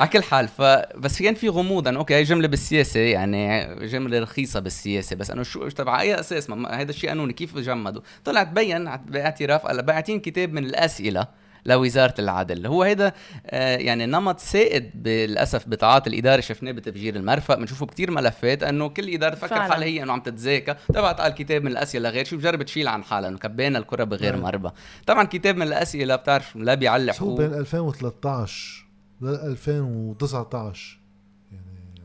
[0.00, 4.60] على كل حال فبس كان في غموض انه أوكي هي جملة بالسياسة يعني جملة رخيصة
[4.60, 7.32] بالسياسة بس انه شو تبع أي أساس؟ ما هذا الشيء قانوني.
[7.32, 11.26] كيف جمدوا؟ طلع تبين باعتراف قال باعتين كتاب من الأسئلة.
[11.66, 12.66] لوزارة العدل.
[12.66, 13.12] هو هيدا
[13.46, 19.14] آه يعني نمط سائد للاسف بتعاطي الإدارة شفناه بتفجير المرفق بنشوفه كتير ملفات إنه كل
[19.14, 22.62] إدارة تفكر حالها هي إنه عم تتذاكى تبعت قال كتاب من الأسئلة لغير شو بجرب
[22.62, 24.42] تشيل عن حالها؟ إنه كبينا الكرة بغير نعم.
[24.42, 24.70] مربى
[25.06, 28.86] طبعا كتاب من الأسئلة بتعرف لا بيعلق هو بين 2013
[29.20, 31.01] ل 2019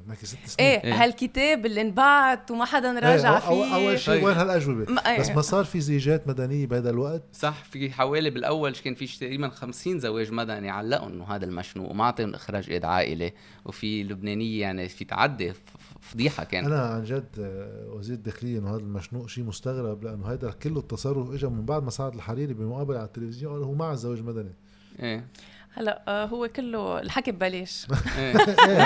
[0.08, 0.70] نحكي ست سنين.
[0.70, 1.04] إيه, إيه.
[1.04, 3.76] هالكتاب اللي انبعت وما حدا راجع إيه فيه.
[3.76, 5.20] أول شيء وين هالأجوبة؟ ما إيه.
[5.20, 9.50] بس ما صار في زيجات مدنية بهذا الوقت؟ صح في حوالي بالأول كان في تقريبا
[9.50, 13.32] 50 زواج مدني علقوا إنه هذا المشنوق وما اعطيهم إخراج إيد عائلة
[13.65, 15.54] وفي لبنانية يعني في تعدي
[16.02, 16.65] فضيحة كان.
[16.65, 21.32] أنا عن جد آه، وزير الداخليه إنه هذا المشنوق شيء مستغرب لأنه هذا كله التصرف
[21.32, 24.54] اجى من بعد ما صعد الحريري بمقابله على التلفزيون قال هو مع الزواج المدني.
[25.00, 25.28] إيه.
[25.77, 27.87] هلا آه، هو كله الحكي ببلاش
[28.19, 28.33] إيه.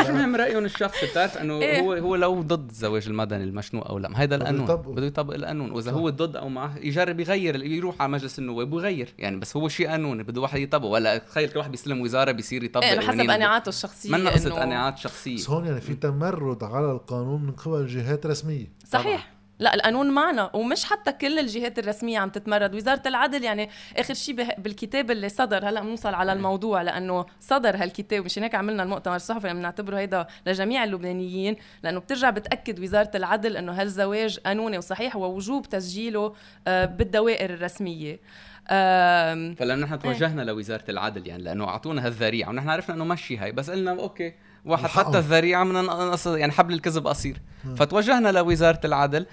[0.02, 1.80] مش مهم رأيهم الشخصي بتعرف؟ إنه إيه.
[1.80, 4.66] هو هو لو ضد الزواج المدني المشنوق أو لا هيدا القانون.
[4.76, 5.72] بده يطبق القانون.
[5.72, 9.14] وإذا هو ضد أو معه يجرب يغير يروح على مجلس النواب ويغير.
[9.18, 12.64] يعني بس هو شيء قانوني بده واحد يطبق ولا تخيل كل واحد بيستلم وزارة بيصير
[12.64, 15.36] يطبق إيه حسب قناعاته الشخصية ما قصه قناعات شخصية.
[15.36, 18.72] بس هون يعني في تمرد على القانون من قبل جهات رسمية.
[18.88, 19.41] صحيح.
[19.62, 22.76] لا القانون معنا ومش حتى كل الجهات الرسمية عم تتمرد.
[22.76, 28.26] وزارة العدل يعني آخر شيء بالكتاب اللي صدر هلأ بنوصل على الموضوع لأنه صدر هالكتاب
[28.26, 33.58] مشان هيك عملنا المؤتمر الصحفي اللي بنعتبره هيدا لجميع اللبنانيين لأنه بترجع بتأكد وزارة العدل
[33.58, 36.34] إنه هالزواج قانوني وصحيح ووجوب تسجيله
[36.68, 38.20] آه، بالدوائر الرسمية.
[39.56, 43.70] فلأنه نحن توجهنا لوزارة العدل يعني لأنه أعطونا هالذريعة ونحن عرفنا إنه مشي هاي بس
[43.70, 44.34] قلنا أوكي
[44.66, 45.76] واحد حتى الذريعة من
[46.26, 47.38] يعني حبل الكذب قصير.
[47.78, 49.26] فتوجهنا لوزارة العدل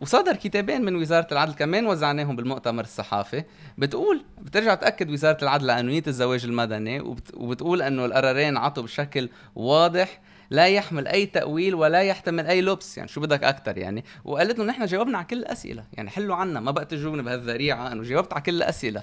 [0.00, 3.44] وصدر كتابين من وزارة العدل كمان وزعناهم بالمؤتمر الصحافي.
[3.78, 7.00] بتقول بترجع تأكد وزارة العدل قانونيه الزواج المدني
[7.34, 12.98] وبتقول إنه القرارين عطوا بشكل واضح لا يحمل أي تأويل ولا يحتمل أي لبس.
[12.98, 15.84] يعني شو بدك أكثر يعني؟ وقالت له نحن جاوبنا على كل الأسئلة.
[15.92, 19.02] يعني حلوا عنا ما بقى تجاوبني بهالذريعه انه جاوبت على كل الأسئلة.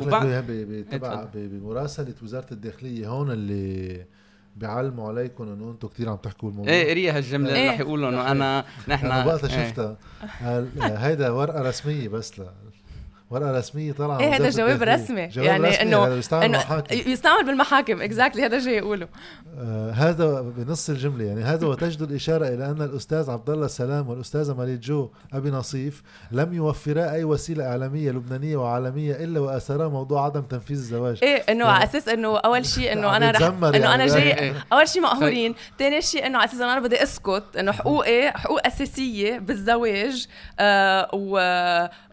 [0.00, 0.46] وبعد
[1.34, 4.04] بمراسلة وزارة الداخلية هون اللي
[4.56, 6.72] بيعلموا عليكم إنه أنتم كثير عم تحكوا الموضوع.
[6.72, 9.68] إيه قريها هالجملة اللي رح يقولوا إنه أنا نحن أنا وقتها إيه.
[9.68, 9.96] شفتها.
[11.06, 12.52] هيدا ورقة رسمية بس لا
[13.30, 15.26] ورقه رسمية طالعه إيه هذا جواب رسمي.
[15.26, 18.02] جواب يعني رسمي إنه يستعمل يستعمل بالمحاكم.
[18.02, 19.08] اكزاكتلي هذا جاي يقوله.
[19.58, 21.24] آه هذا بنص الجملة.
[21.24, 26.02] يعني هذا وتجد الإشارة إلى أن الأستاذ عبد الله السلام والأستاذة ماليد جو أبي نصيف
[26.32, 31.18] لم يوفرا أي وسيلة إعلامية لبنانية وعالمية إلا واثرا موضوع عدم تنفيذ الزواج.
[31.22, 33.94] إيه إنه على أساس إنه أول شيء إنه أنا رح إنه يعني.
[33.94, 34.54] أنا جاي إيه.
[34.72, 39.38] أول شيء مقهورين ثاني شيء إنه على أساس أنا بدي أسكت إنه حقوقي حقوق أساسية
[39.38, 40.26] بالزواج
[40.60, 41.38] آه و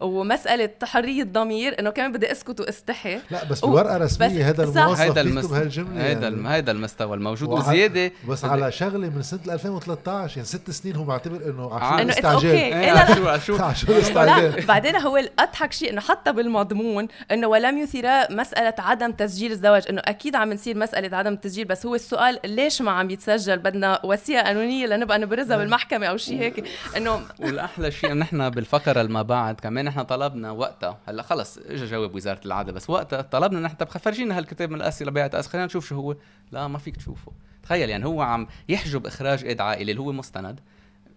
[0.01, 0.65] ومسألة
[1.01, 3.19] حريه الضمير إنه كمان بدي أسكت وأستحي.
[3.31, 5.51] لا بس بورقة رسمية هذا الموظف هيدا المست...
[5.51, 6.49] هالجمله هيدا يعني.
[6.49, 7.59] هيدا المستوى الموجود وع...
[7.59, 8.11] وزيادة.
[8.27, 12.55] بس على شغله من سنة 2013 يعني ست سنين هو معتبر إنه عشان استعجال.
[12.55, 18.73] انه شو شو الاستعجال بعدين هو الأضحك شيء إنه حتى بالمضمون إنه ولم يثير مسألة
[18.79, 19.83] عدم تسجيل الزواج.
[19.89, 23.99] إنه أكيد عم نصير مسألة عدم التسجيل بس هو السؤال ليش ما عم يتسجل؟ بدنا
[24.03, 26.63] وثيقه قانونيه لنبقى نبرزها بالمحكمة أو شيء هيك.
[26.97, 31.85] إنه والأحلى شيء نحن بالفقرة اللي ما بعد كمان نحن طلبنا وقتها هلا خلص اجى
[31.85, 35.65] جواب وزارة العدل بس وقتها طلبنا نحن طب فرجينا هالكتاب من الأسئلة بيعت أس خلينا
[35.65, 36.15] نشوف شو هو.
[36.51, 37.31] لا ما فيك تشوفه.
[37.63, 40.59] تخيل يعني هو عم يحجب إخراج إيد عائلة اللي هو مستند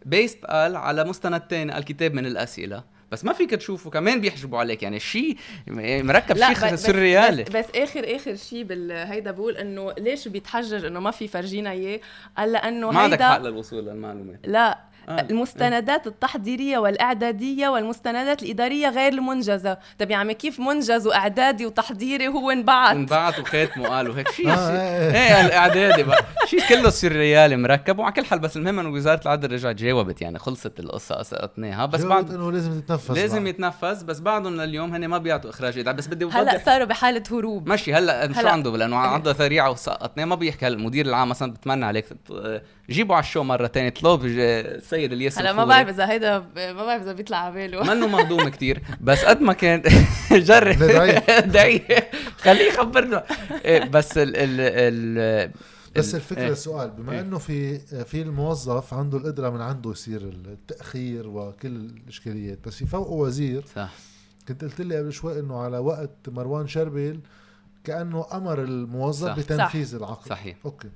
[0.04, 2.84] بيست قال على مستند تاني الكتاب من الأسئلة.
[3.12, 4.82] بس ما فيك تشوفه كمان بيحجبوا عليك.
[4.82, 10.84] يعني شيء مركب شيء سريالي بس, بس اخر آخر شيء بالهيدا بقول إنه ليش بيتحجج
[10.84, 12.00] إنه ما في فرجينا إياه؟
[12.38, 14.40] قال لأنه ما عندك حق للوصول للمعلومات.
[14.44, 14.93] لا.
[15.08, 19.78] المستندات التحضيرية والإعدادية والمستندات الإدارية غير المنجزة.
[19.98, 25.12] طب يا عمي كيف منجز وإعدادي وتحضيري هو انبعت انبعت وختمه قالوا هيك شيء آه
[25.12, 26.24] إيه الإعدادي بقى.
[26.46, 30.38] شيء كله سريالي مركب وعلى كل حال بس المهم إنه وزارة العدل رجعت جاوبت يعني
[30.38, 35.18] خلصت القصة قصقتناها بس بعد إنه لازم يتنفذ لازم يتنفذ بس بعدهم لليوم هن ما
[35.18, 37.68] بيعطوا إخراج إداري بس بدي هلا صاروا بحالة هروب.
[37.68, 40.24] ماشي هلا شو عنده؟ لأنه عنده ذريعة وسقطناه.
[40.24, 42.06] ما بيحكي المدير العام مثلا بتمنى عليك
[42.90, 44.20] جيبوا على الشو مرة ثانية اطلب
[44.94, 47.94] السيد الياس هلا ما بعرف إذا هيدا ما بعرف إذا بيطلع على باله.
[47.94, 49.82] منه مهضوم كثير بس قد ما كان
[50.32, 50.78] جرب.
[51.52, 52.10] دعيه
[52.44, 53.24] خليه يخبرنا.
[53.64, 55.50] إيه، بس ال ال ال
[55.96, 56.48] بس الفكرة إيه.
[56.52, 57.20] السؤال بما إيه.
[57.20, 63.12] إنه في في الموظف عنده القدرة من عنده يصير التأخير وكل الإشكاليات بس في فوقه
[63.12, 63.90] وزير صح.
[64.48, 67.20] كنت قلت لي قبل شوي إنه على وقت مروان شربل
[67.84, 69.36] كأنه أمر الموظف صح.
[69.38, 69.96] بتنفيذ صح.
[69.96, 70.28] العقد.
[70.28, 70.56] صحيح.
[70.64, 70.88] أوكي.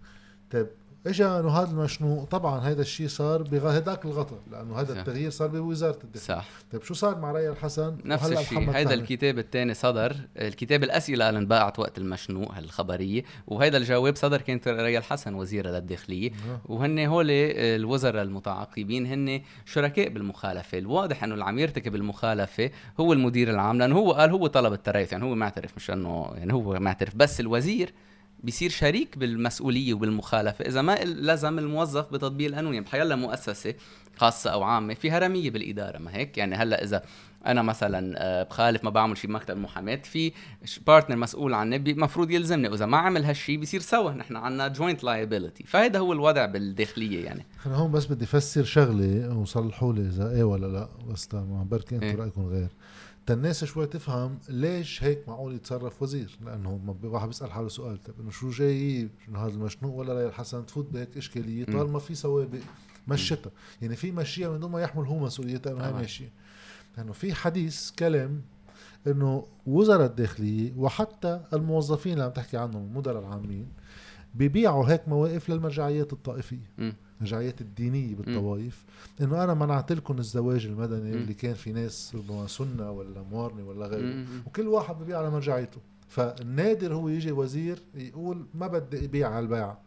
[0.51, 0.67] طيب
[1.09, 5.99] اجى إنه هذا المشنوق طبعا هذا الشيء صار بهداك الغطاء لأنه هذا التغيير صار بوزارة
[6.05, 6.39] الدفاع.
[6.39, 6.49] صح.
[6.73, 10.17] طيب شو صار مع ريا الحسن؟ نفس الشيء هذا الكتاب الثاني صدر.
[10.37, 13.23] الكتاب الأسئلة اللي انباعت وقت المشنوق هالخبرية.
[13.47, 16.31] وهذا الجواب صدر كانت ريا الحسن وزيره للداخلية.
[16.31, 16.59] نعم.
[16.67, 20.79] وهن هول الوزراء المتعاقبين هن شركاء بالمخالفة.
[20.79, 25.13] الواضح إنه اللي عم يرتكب المخالفة هو المدير العام لأنه هو قال هو طلب التريث
[25.13, 27.17] يعني هو معترف مش إنه يعني هو معترف.
[27.17, 27.93] بس الوزير
[28.43, 30.65] بيصير شريك بالمسؤولية وبالمخالفة.
[30.65, 33.75] إذا ما لزم الموظف بتطبيق القانون يعني بحيلا مؤسسة
[34.17, 35.99] خاصة أو عامة فيها رمية بالإدارة.
[35.99, 37.03] ما هيك؟ يعني هلأ إذا
[37.47, 40.33] أنا مثلا آه، بخالف ما بعمل شيء بمكتب محاماة في
[40.87, 42.69] partner مسؤول عني المفروض يلزمني.
[42.69, 44.11] وإذا ما عمل هالشيء بصير سوا.
[44.11, 47.47] نحن عندنا joint liability فهذا هو الوضع بالداخلية يعني.
[47.67, 50.89] أنا هون بس بدي افسر شغلة وصلحوا لي إذا إيه ولا لا.
[51.13, 52.69] بس بركي أنتم إيه؟ رأيكم غير.
[53.31, 58.31] الناس شوي تفهم ليش هيك معقول يتصرف وزير لأنه واحد بيسأل حاله سؤال طيب إنه
[58.31, 62.59] شو جاي؟ انه هذا المشنوق ولا ريال حسن تفوت بهيك إشكالية؟ طالما في سوابق
[63.09, 66.33] مشتها يعني في مشيها من دون ما يحمل هو مسؤوليتها إنه هي ماشيه
[66.97, 68.43] لأنه في حديث كلام
[69.07, 73.69] إنه وزراء الداخلية وحتى الموظفين اللي عم تحكي عنهم المدراء العامين
[74.35, 76.71] بيبيعوا هيك مواقف للمرجعيات الطائفية.
[77.19, 78.85] الرجعيات الدينية بالطوائف.
[79.21, 83.87] إنه أنا منعت لكم الزواج المدني اللي كان في ناس ربما سنة ولا موارنه ولا
[83.87, 84.27] غيره.
[84.47, 85.81] وكل واحد ببيع على مرجعيته.
[86.09, 89.81] فالنادر هو يجي وزير يقول ما بدي أبيع على البيعه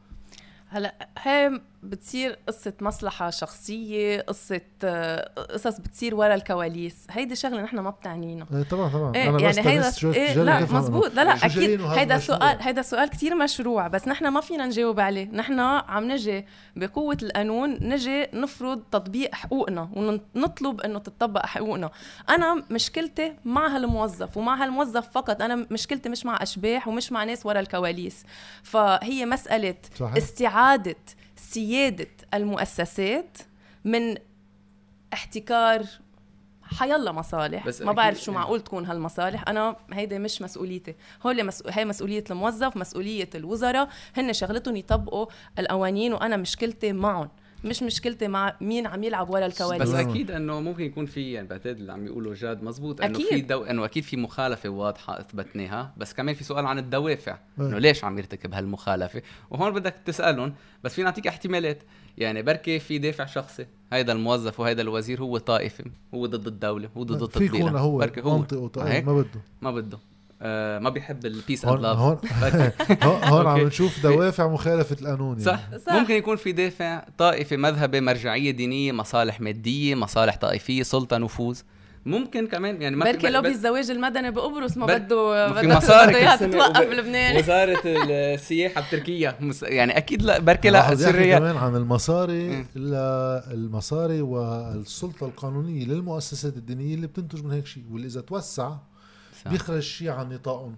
[0.68, 7.08] هلأ هي بتصير قصة مصلحة شخصية قصة آه، قصص بتصير ورا الكواليس.
[7.12, 8.46] هيدي شغلة نحن ما بتعنينا.
[8.54, 9.16] إيه طبعا طبعا.
[9.16, 11.14] إيه أنا يعني هيدا إيه لا مزبوط.
[11.14, 11.82] لا لا أكيد.
[11.82, 15.26] هيدا سؤال هيدا سؤال كتير مشروع بس نحن ما فينا نجاوب عليه.
[15.26, 21.92] نحن عم نجي بقوة القانون نجي نفرض تطبيق حقوقنا ونطلب إنه تطبق حقوقنا.
[22.30, 25.42] أنا مشكلتي مع هالموظف ومع هالموظف فقط.
[25.42, 28.24] أنا مشكلتي مش مع أشباح ومش مع ناس ورا الكواليس.
[28.64, 30.16] فهي مسألة صحيح.
[30.16, 30.96] استعادة
[31.42, 33.38] سيادة المؤسسات
[33.86, 34.16] من
[35.14, 35.86] احتكار
[36.64, 37.68] حيلا مصالح.
[37.68, 39.50] بس ما بعرف شو معقول تكون هالمصالح.
[39.50, 40.96] أنا هيدي مش مسؤوليتي.
[41.26, 41.70] هول مسؤ...
[41.70, 43.90] هي مسؤولية الموظف مسؤولية الوزراء.
[44.18, 45.26] هن شغلتهم يطبقوا
[45.60, 47.30] القوانين وأنا مشكلتي معهم.
[47.64, 49.90] مش مشكلتي مع مين عم يلعب ورا الكواليس.
[49.90, 53.42] بس أكيد إنه ممكن يكون في يعني بعتقد اللي عم يقولوا جاد مزبوط إنه في
[53.42, 53.64] دو...
[53.64, 55.94] إنه أكيد في مخالفة واضحة أثبتناها.
[55.98, 57.38] بس كمان في سؤال عن الدوافع.
[57.60, 61.84] إنه ليش عم يرتكب هالمخالفة؟ وهون بدك تسألهم بس فينا نعطيك احتمالات.
[62.18, 63.66] يعني بركي في دافع شخصي.
[63.94, 68.22] هيدا الموظف وهيدا الوزير هو طائفي هو ضد الدولة هو ضد التطبيق في هو بركي
[68.22, 68.38] هو.
[69.02, 69.42] ما بده.
[69.62, 70.00] ما بده.
[70.44, 72.18] آه ما بيحب ال peace and love هون
[73.04, 75.44] هون عم نشوف دوافع مخالفة القانون يعني.
[75.44, 75.78] صح.
[75.86, 75.94] صح.
[75.94, 81.60] ممكن يكون في دافع طائفي مذهبي مرجعية دينية مصالح مادية مصالح طائفية سلطة نفوذ.
[82.06, 87.38] ممكن كمان يعني ما بركي لوبي الزواج المدني بقبرص ما بده في مصاري تتوقف بلبنان.
[87.38, 89.36] وزارة السياحة بتركيا.
[89.64, 91.38] يعني أكيد لا بركي لا سرية.
[91.38, 92.66] كمان عن المصاري
[93.54, 97.84] المصاري والسلطة القانونية للمؤسسات الدينية اللي بتنتج من هيك شيء.
[97.92, 98.72] واللي إذا توسع
[99.46, 100.76] بيخرج شيء عن نطاقهم.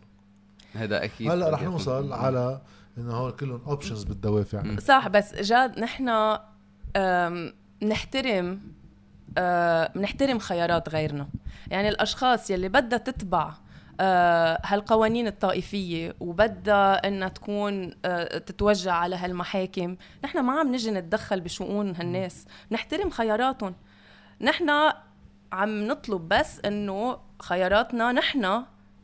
[0.73, 2.61] هذا أكيد هلأ رح نوصل على
[2.97, 4.75] انه هول كلهم اوبشنز بالدوافع.
[4.79, 6.37] صح بس جاد نحن
[7.83, 8.61] نحترم
[9.95, 11.27] بنحترم خيارات غيرنا.
[11.67, 13.53] يعني الأشخاص يلي بدها تتبع
[13.99, 21.41] آه هالقوانين الطائفية وبدها إنها تكون آه تتوجع على هالمحاكم نحن ما عم نجي نتدخل
[21.41, 22.45] بشؤون هالناس.
[22.71, 23.75] نحترم خياراتهم.
[24.41, 24.69] نحن
[25.53, 28.63] عم نطلب بس إنه خياراتنا نحن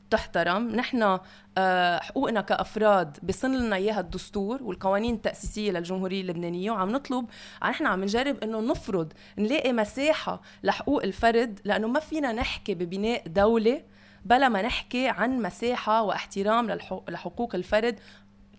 [0.10, 1.20] تحترم نحن
[1.58, 7.26] آه، حقوقنا كأفراد بيصن لنا إياها الدستور والقوانين التأسيسية للجمهورية اللبنانية وعم نطلب
[7.64, 13.84] نحن عم نجرب إنه نفرض نلاقي مساحة لحقوق الفرد لأنه ما فينا نحكي ببناء دولة
[14.26, 16.72] بلا ما نحكي عن مساحة واحترام
[17.10, 18.00] لحقوق الفرد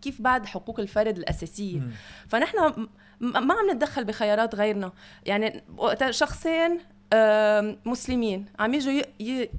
[0.02, 1.80] كيف بعد حقوق الفرد الأساسية.
[2.28, 2.88] فنحن
[3.20, 4.92] ما عم نتدخل بخيارات غيرنا.
[5.26, 5.64] يعني
[6.10, 6.80] شخصين
[7.84, 8.46] مسلمين.
[8.58, 9.02] عم يجوا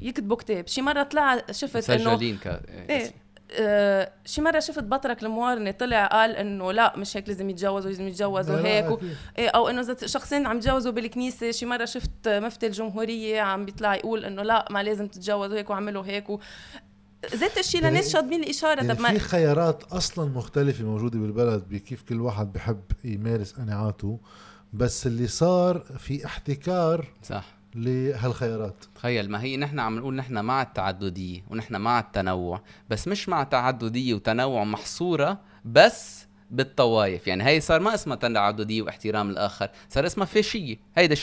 [0.02, 0.68] يكتبوا كتاب.
[0.68, 3.12] شي مرة طلع شفت انه مسجلين ك إيه.
[3.60, 8.08] آه شي مرة شفت بطرك الموارنة طلع قال إنه لا مش هيك لازم يتجوزوا لازم
[8.08, 9.00] يتجوزوا هيك و...
[9.38, 13.96] إيه أو إنه إذا شخصين عم يتجوزوا بالكنيسة شي مرة شفت مفتي الجمهورية عم بيطلع
[13.96, 16.40] يقول إنه لا ما لازم تتجوزوا هيك وعملوا هيك و...
[17.36, 18.82] ذات الشيء يعني لناس شاطبين الإشارة.
[18.82, 24.20] يعني طب ما في خيارات أصلا مختلفة موجودة بالبلد بكيف كل واحد بحب يمارس قناعاته.
[24.74, 27.46] بس اللي صار في احتكار صح.
[27.76, 28.86] لهالخيارات.
[28.96, 33.44] تخيل ما هي نحن عم نقول نحن مع التعددية ونحن مع التنوع بس مش مع
[33.44, 37.28] تعددية وتنوع محصورة بس بالطوائف.
[37.28, 41.16] يعني هي صار ما اسمها تعددية واحترام الآخر صار اسمها فاشيه هيدا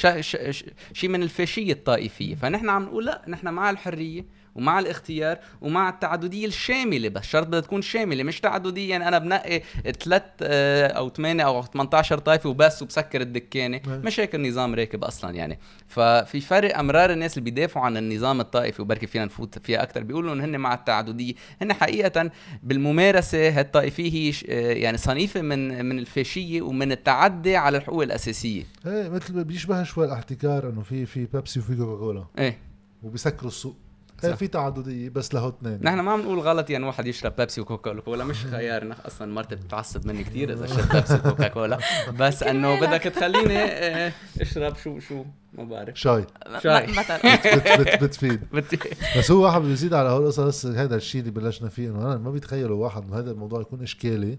[0.92, 2.34] شيء من الفاشيه الطائفية.
[2.34, 4.24] فنحن عم نقول لا نحن مع الحرية
[4.58, 7.24] ومع الاختيار ومع التعددية الشاملة بس.
[7.24, 9.62] شرط بدها تكون شاملة مش تعدديه يعني أنا بنقي
[10.04, 13.80] ثلاث آه، أو ثمانيه أو 18 طائفه وبس وبسكر الدكانة.
[13.86, 15.58] مش هيك النظام راكب أصلا يعني.
[15.88, 20.34] ففي فرق أمرار الناس اللي بيدافعوا عن النظام الطائفي وبركي فينا نفوت فيها أكثر بيقولوا
[20.34, 21.34] إنه هن مع التعددية.
[21.62, 22.30] هن حقيقة
[22.62, 28.62] بالممارسة هالطائفيه هي آه، يعني صنيفة من من الفاشية ومن التعدي على الحقوق الأساسية.
[28.86, 32.24] إيه مثل بيشبه شوي الاحتكار إنه في في بيبسي وفي كوكاكولا.
[32.38, 32.58] إيه.
[33.02, 33.76] وبيسكروا السوق.
[34.22, 34.34] صح.
[34.34, 35.78] في تعدديه بس له اثنين.
[35.82, 38.96] نحن ما عم نقول غلط يعني واحد يشرب بيبسي وكوكا كولا مش خيار.
[39.06, 41.78] أصلا مرتي بتتعصب مني كثير إذا شربت بيبسي وكوكا كولا
[42.18, 46.24] بس إنه بدك تخليني آه، اشرب شو شو ما بعرف شاي
[46.62, 46.86] شاي
[48.02, 48.40] بتفيد.
[49.18, 52.16] بس هو واحد بده يزيد على هول القصص هذا الشيء اللي بلشنا فيه إنه أنا
[52.16, 54.38] ما بيتخيلوا واحد إنه هذا الموضوع يكون إشكالي.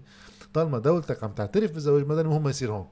[0.54, 2.86] طالما دولتك عم تعترف بالزواج المدني وهم يصير هون.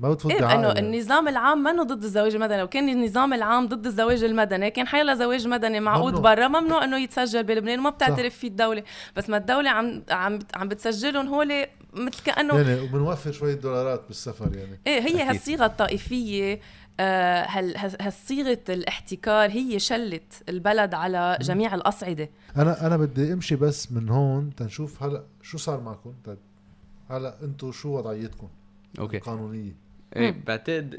[0.00, 3.86] ما بتفوت إيه إنه النظام العام منه ضد الزواج المدني؟ لو كان النظام العام ضد
[3.86, 4.70] الزواج المدني.
[4.70, 8.82] كان حيلا زواج مدني معقود برا ممنوع إنه يتسجل بلبنان وما بتعترف فيه الدولة.
[9.16, 14.56] بس ما الدولة عم عم عم بتسجلهم هول مثل كأنه يعني وبنوفر شوية دولارات بالسفر
[14.56, 14.80] يعني.
[14.86, 16.60] إيه هي هالصيغة الطائفية
[17.00, 17.46] آه
[18.00, 22.30] هالصيغة الاحتكار هي شلت البلد على جميع الأصعدة.
[22.56, 26.38] أنا أنا بدي أمشي بس من هون تنشوف هلا شو صار معكم؟ طيب
[27.10, 28.48] هلا أنتم شو وضعيتكم؟
[28.98, 29.18] أوكي.
[29.18, 30.94] قانونيه إيه بعتقد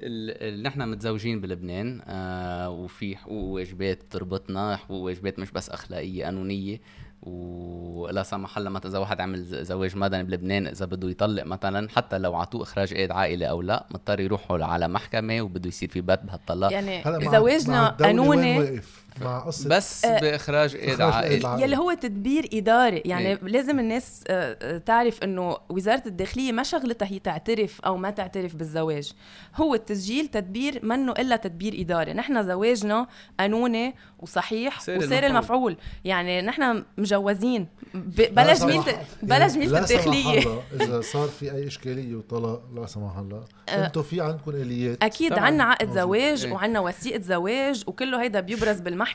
[0.63, 6.81] نحن متزوجين بلبنان آه وفي حقوق وواجبات تربطنا حقوق وواجبات مش بس أخلاقية قانونية.
[7.21, 12.17] ولا سمح الله مثلا اذا واحد عمل زواج مدني بلبنان إذا بده يطلق مثلا حتى
[12.17, 16.23] لو عطوه إخراج إيد عائلي أو لا مضطر يروحوا على محكمة وبده يصير في بات
[16.23, 16.71] بهالطلاق.
[16.71, 18.81] يعني زواجنا قانوني؟
[19.21, 21.63] مع قصة بس آه بإخراج إيد عائلي.
[21.63, 26.63] يلي هو تدبير إداري يعني إيه؟ لازم الناس آه, آه، تعرف إنه وزارة الداخلية ما
[26.63, 29.11] شغلتها هي تعترف أو ما تعترف بالزواج.
[29.55, 32.13] هو التسجيل تدبير منه إلا تدبير إداري.
[32.13, 33.07] نحن زواجنا
[33.39, 35.71] قانوني وصحيح سير وسير المفعول.
[35.71, 35.77] المفعول.
[36.05, 37.67] يعني نحن مجوزين.
[37.93, 40.61] بلا جميله بلا جميله الداخلية.
[40.81, 43.43] إذا صار في أي إشكالية وطلاق لا سمح الله.
[43.69, 45.03] أنتم في عندكم آليات.
[45.03, 46.53] أكيد عندنا عقد زواج إيه.
[46.53, 49.08] وعندنا وثيقة زواج وكله هيدا بيبرز بالمحكمة.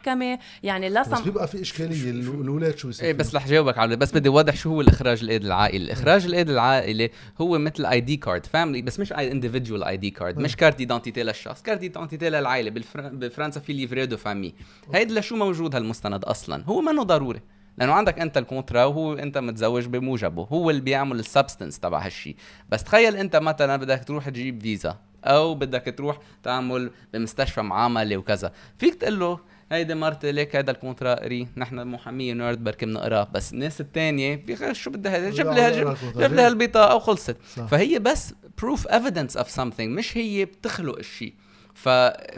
[0.62, 1.10] يعني لا سم...
[1.10, 4.56] بس بيبقى في إشكالية الأولاد شو يصير إيه بس رح جاوبك على بس بدي اوضح
[4.56, 9.12] شو هو الإخراج الإيد العائلي الاخراج الإيد العائلي هو مثل ID card family بس مش
[9.12, 14.54] individual ID card مش carte identité للشخص carte identité للعائلة بفرنسا في livret de famille
[14.94, 17.40] هيدا لشو موجود هالمستند أصلا؟ هو منه ضروري
[17.78, 22.06] لأنه عندك أنت ال contrat وهو أنت متزوج بموجبه هو اللي بيعمل ال substance تبع
[22.06, 22.36] هالشيء
[22.68, 28.52] بس تخيل أنت مثلا بدك تروح تجيب فيزا أو بدك تروح تعمل بمستشفى معاملة وكذا
[28.78, 29.40] فيك تقول له
[29.72, 34.44] هيدي مرتي ليك هيدا ال contrat اقري نحن محامية نيرد بركي بنقراه بس الناس الثانية
[34.72, 37.36] شو بدها؟ هيدا جيب لي جيب لي هالبطاقة وخلصت.
[37.42, 41.34] فهي بس proof evidence of something مش هي بتخلق الشيء.
[41.74, 41.88] ف...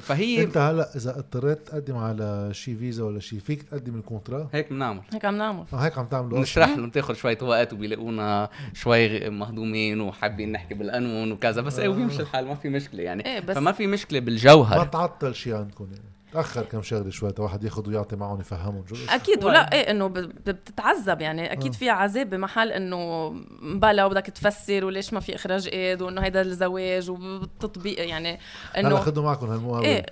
[0.00, 4.48] فهي انت هلا إذا اضطريت تقدم على شي فيزا ولا شيء فيك تقدم ال contrat؟
[4.52, 5.64] هيك بنعمل هيك عم نعمل.
[5.72, 6.38] آه هيك عم تعملوا.
[6.38, 12.22] نشرح لهم تاخذ شوية وقت وبيلاقونا شوي مهضومين وحابين نحكي بالقانون وكذا بس إيه وبيمشي
[12.22, 13.26] الحال ما في مشكلة يعني.
[13.26, 14.78] إيه بس فما في مشكلة بالجوهر.
[14.78, 16.15] ما تعطل شيء عندكم يعني.
[16.36, 21.52] تأخر كم شغله شوي واحد ياخذ ويعطي معهم يفهمهم أكيد ولا إيه إنه بتتعذب يعني.
[21.52, 21.78] أكيد آه.
[21.78, 23.30] في عذاب بمحل إنه
[23.62, 28.38] بلا وبدك تفسر وليش ما في إخراج إيد وإنه هيدا الزواج وبالتطبيق يعني
[28.78, 29.88] إنه هلا خذوا معكم هالمقابلة.
[29.88, 30.06] إيه.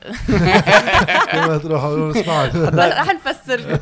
[1.33, 2.55] كما تروحوا نسمعك
[3.01, 3.61] رح نفسر.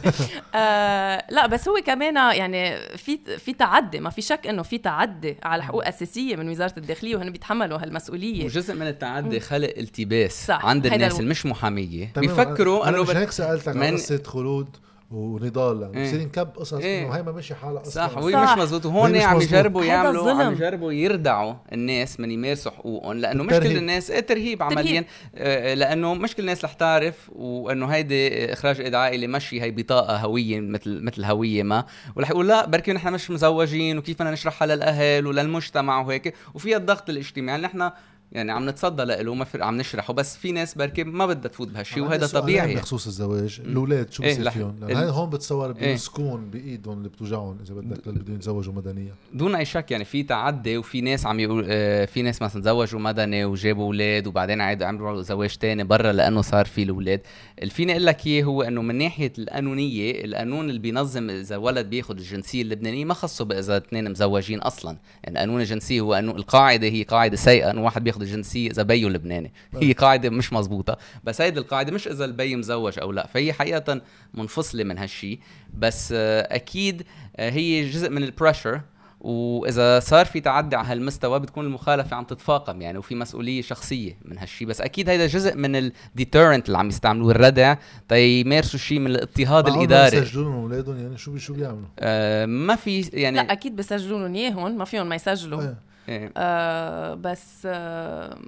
[0.54, 5.36] آه لا بس هو كمان يعني في في تعدي ما في شك إنه في تعدي
[5.42, 8.44] على حقوق أساسية من وزارة الداخلية وهن بيتحملوا هالمسؤولية.
[8.44, 10.66] وجزء من التعدي خلق التباس صح.
[10.66, 12.12] عند الناس اللي مش محامية.
[12.36, 13.82] بيفكروا إنه مش هيك سألتك من...
[13.82, 14.76] عن قصة خلود
[15.10, 18.08] ونضال يعني بصير نكب قصص إيه؟ إنه هي ما ماشي حالها أصلا.
[18.08, 18.18] صح.
[18.18, 23.42] وهي مش مزبوط وهون عم يجربوا يعملوا عم يجربوا يردعوا الناس من يمارسوا حقوقهم لأنه
[23.42, 24.62] مش كل الناس إيه ترهيب.
[24.62, 25.04] عمليا.
[25.34, 30.16] آه لأنه مش كل الناس رح تعرف وإنه هيدي إخراج إيد عائلة مشي هي بطاقة
[30.16, 31.84] هوية مثل مثل هوية ما.
[32.16, 36.34] ورح يقول لا بركي نحن مش مزوجين وكيف بدنا نشرحها للأهل وللمجتمع وهيك.
[36.54, 37.60] وفيها الضغط الاجتماعي.
[37.60, 37.90] نحن
[38.32, 42.02] يعني عم نتصدى له ما عم نشرحه بس في ناس بركي ما بدها تفوت بهالشيء
[42.02, 42.74] وهذا طبيعي.
[42.74, 47.58] بخصوص الزواج الأولاد شو بصير إيه فيهم؟ لأن هون بتصور بيمسكون إيه؟ بإيدهم اللي بتوجعهم
[47.64, 49.12] إذا بدك اللي بدهم يتزوجوا مدنيا.
[49.34, 53.00] دون أي شك يعني في تعدي وفي ناس عم يقول آه في ناس مثلا تزوجوا
[53.00, 57.20] مدني وجابوا أولاد وبعدين عادوا عملوا زواج تاني برا لأنه صار في الأولاد.
[57.58, 61.86] اللي فيني أقول لك إياه هو إنه من ناحية القانونية القانون اللي بينظم إذا ولد
[61.86, 64.96] بياخذ الجنسية اللبنانية ما خصه بإذا اثنين مزوجين أصلا.
[65.24, 69.04] يعني قانون الجنسيه هو إنه القاعدة هي قاعدة سيئة إنه واحد بياخذ الجنسيه إذا بي
[69.04, 69.52] لبناني.
[69.82, 73.26] هي قاعدة مش مزبوطه بس هيدي القاعدة مش إذا البي مزوج أو لا.
[73.26, 74.00] فهي حقيقه
[74.34, 75.38] منفصلة من هالشيء
[75.74, 77.02] بس آه، أكيد
[77.36, 78.80] آه، هي جزء من ال pressure
[79.20, 84.38] وإذا صار في تعدي على هالمستوى بتكون المخالفة عم تتفاقم يعني وفي مسؤولية شخصية من
[84.38, 87.76] هالشيء بس أكيد هيدا جزء من ال deterrent اللي عم يستعملوه الردع.
[88.08, 90.20] تيمارسوا شيء من الاضطهاد الإداري.
[90.20, 94.34] بيسجلوا لهم أولادهم يعني شو شو بيعملوا؟ آه ما في يعني لا أكيد بيسجلوا لهم
[94.34, 94.78] إياهم.
[94.78, 95.62] ما فيهم ما يسجلوا.
[95.62, 95.76] آه.
[96.08, 96.32] إيه.
[96.36, 98.38] آه بس آه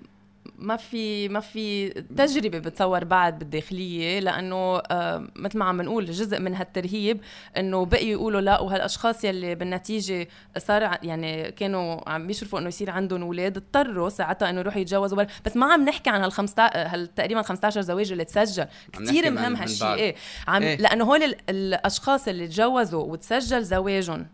[0.58, 6.38] ما في ما في تجربة بتصور بعد بالداخلية لأنه آه مثل ما عم نقول جزء
[6.38, 7.20] من هالترهيب
[7.56, 10.28] إنه بقي يقولوا لا وهالأشخاص يلي بالنتيجة
[10.58, 15.56] صار يعني كانوا عم بيشرفوا إنه يصير عندهم أولاد اضطروا ساعتها إنه يروحوا يتجوزوا بس
[15.56, 19.94] ما عم نحكي عن هال 15 هال تقريبا 15 زواج اللي تسجل كثير مهم هالشيء
[19.94, 20.14] إيه
[20.48, 24.26] عم إيه؟ لأنه هول الأشخاص اللي تجوزوا وتسجل زواجهم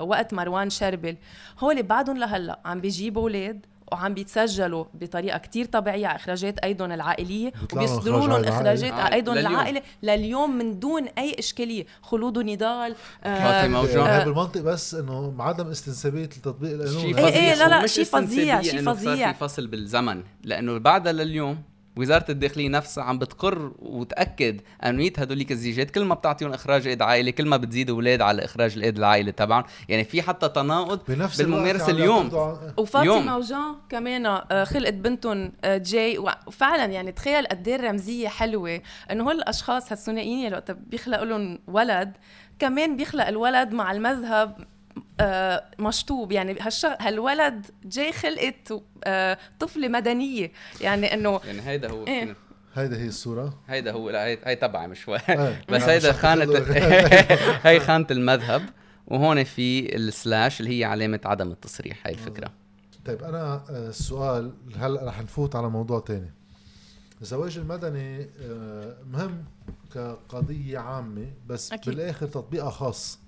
[0.00, 1.16] وقت مروان شربل.
[1.58, 7.52] هول بعدهم لهلا عم بيجيبوا أولاد وعم بيتسجلوا بطريقة كتير طبيعية على إخراجات أيضا العائلية
[7.72, 11.86] وبيصدروا لهم إخراجات على أيضا العائله لليوم من دون أي إشكالية.
[12.02, 12.94] خلود ونضال
[13.24, 17.00] آه موجود آه بالمنطق بس إنه عدم استنسابية لتطبيق القانون.
[17.00, 20.22] شيء فظيع إيه لا لا شيء فظيع شيء فظيع في فصل بالزمن.
[20.44, 21.62] لأنه بعدها لليوم
[21.98, 27.30] وزارة الداخلية نفسها عم بتقر وتأكد انويه هدوليك الزيجات كل ما بتعطيهم إخراج إيد عائلة
[27.30, 29.64] كل ما بتزيد أولاد على إخراج الإيد العائلة تبعهم.
[29.88, 31.00] يعني في حتى تناقض
[31.38, 32.30] بالممارسة اليوم.
[32.76, 36.18] وفاطمة وجان كمان آه، خلقت بنتهم آه، جاي.
[36.18, 38.80] وفعلا يعني تخيل قد إيه الرمزية حلوة
[39.10, 42.12] إنه هول الأشخاص هالثنائيين وقت بيخلقوا لهم ولد
[42.58, 44.66] كمان بيخلق الولد مع المذهب
[45.78, 46.32] مشطوب.
[46.32, 46.58] يعني
[47.00, 50.52] هالولد جاي خلقت آه طفلة مدنية.
[50.80, 52.36] يعني إنه يعني هيدا هو إيه؟
[52.74, 55.18] هيدا هي الصورة؟ هيدا هو لا هي, هي تبعي مش شوي
[55.70, 56.58] بس هيدا خانة
[57.68, 58.62] هي خانة المذهب.
[59.06, 62.50] وهون في السلاش اللي هي علامة عدم التصريح هاي الفكرة.
[63.06, 66.32] طيب أنا السؤال هلا رح نفوت على موضوع تاني؟
[67.22, 69.44] الزواج المدني آه، مهم
[69.94, 71.94] كقضية عامة بس أكيد.
[71.94, 73.18] بالآخر تطبيقها خاص.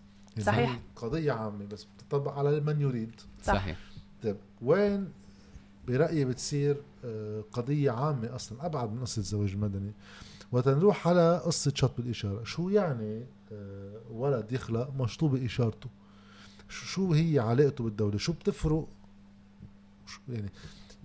[0.42, 0.80] صحيح.
[0.96, 3.20] قضية عامة بس بتطبق على من يريد.
[3.42, 3.78] صحيح.
[4.22, 5.08] طيب وين
[5.88, 9.92] برأيي بتصير آه، قضية عامة أصلا أبعد من قصة الزواج المدني
[10.52, 15.88] وتنروح على قصة شطب الإشارة شو يعني آه، ولد يخلق مشطوب إشارته
[16.68, 18.88] شو هي علاقته بالدولة؟ شو بتفرق؟
[20.06, 20.50] شو يعني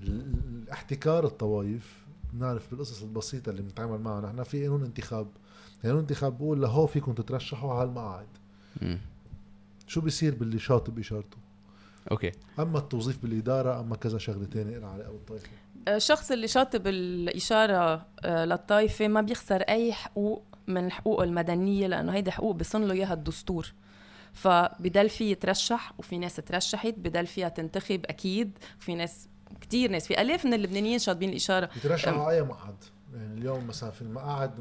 [0.02, 4.22] الاحتكار الطوائف بنعرف بالقصص البسيطة اللي بنتعامل معها.
[4.22, 5.28] نحن في قانون انتخاب.
[5.84, 8.28] قانون انتخاب بقول لهو فيكم تترشحوا على المقاعد
[9.88, 11.38] شو بيصير باللي شاطب إشارته
[12.12, 12.32] أوكي.
[12.60, 15.48] أما التوظيف بالإدارة أما كذا شغلة ثانية لها علاقه بالطائفه
[15.88, 22.32] الشخص اللي شاطب الإشارة آه، للطائفة ما بيخسر أي حقوق من حقوقه المدنية لأنه هيدي
[22.32, 23.74] حقوق بصن له إياها الدستور.
[24.34, 28.58] فبدل في يترشح وفي ناس ترشحت بدل فيها تنتخب أكيد.
[28.80, 29.28] وفي ناس
[29.62, 31.70] كتير ناس في ألاف من اللبنانيين شاطبين الإشارة.
[31.78, 32.76] يترشحوا على أي مقعد؟
[33.16, 34.52] يعني اليوم مثلا في المقاعد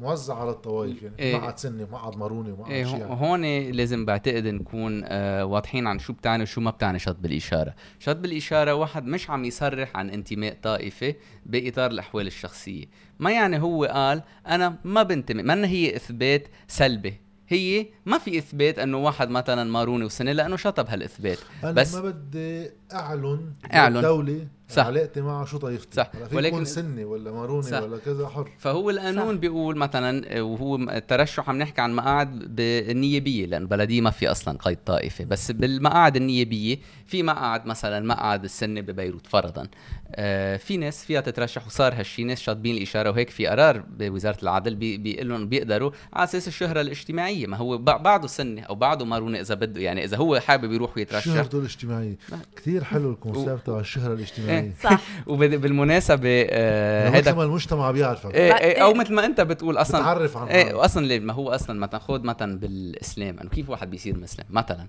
[0.00, 1.36] موزع على الطوائف يعني إيه.
[1.36, 6.12] مقعد سني ومقعد ماروني ومقعد إيه شيعي هون لازم بعتقد نكون آه واضحين عن شو
[6.12, 7.74] بتعني وشو ما بتعني شط بالإشارة.
[7.98, 11.14] شط بالإشارة واحد مش عم يصرح عن انتماء طائفة
[11.46, 12.84] بإطار الأحوال الشخصية.
[13.18, 17.20] ما يعني هو قال أنا ما بنتمي ما هي إثبات سلبي.
[17.48, 21.38] هي ما في إثبات إنه واحد مثلا ماروني وسنه لأنه شطب هالإثبات.
[21.64, 23.96] أنا بس ما بدي أعلن أعلن.
[23.96, 24.86] الدولة صح.
[24.86, 26.10] علاقتي معه شو طائفتي صح.
[26.32, 27.82] ولكن سني ولا ماروني صح.
[27.82, 28.50] ولا كذا حر.
[28.58, 29.40] فهو القانون صح.
[29.40, 34.78] بيقول مثلا وهو الترشح عم نحكي عن مقاعد بالنيابيه لأنه بلديه ما في أصلا قيد
[34.86, 35.24] طائفة.
[35.24, 39.68] بس بالمقاعد النيابيه في مقعد مثلا مقعد السنة ببيروت فرضا.
[40.14, 44.74] آه في ناس فيها تترشح وصار هالشي ناس شاطبين الإشارة وهيك في قرار بوزارة العدل
[44.74, 47.46] بي بيقول لهم بيقدروا على أساس الشهرة الاجتماعية.
[47.46, 51.24] ما هو بعده سنة أو بعده مارونه إذا بده يعني إذا هو حابب يروح يترشح
[51.24, 52.16] شهرته الاجتماعية.
[52.56, 54.61] كثير حلو الكونسيبت تبع الشهرة الاجتماعية.
[54.82, 55.00] صح.
[55.26, 58.34] وبالمناسبه آه هذا ما المجتمع بيعرفك.
[58.34, 61.50] إيه إيه أو مثل ما أنت بتقول أصلا بتعرف عن إيه أصلا ليه؟ ما هو
[61.50, 63.38] أصلا مثلا خذ مثلا بالإسلام.
[63.38, 64.86] انه كيف واحد بيصير مسلم؟ مثلا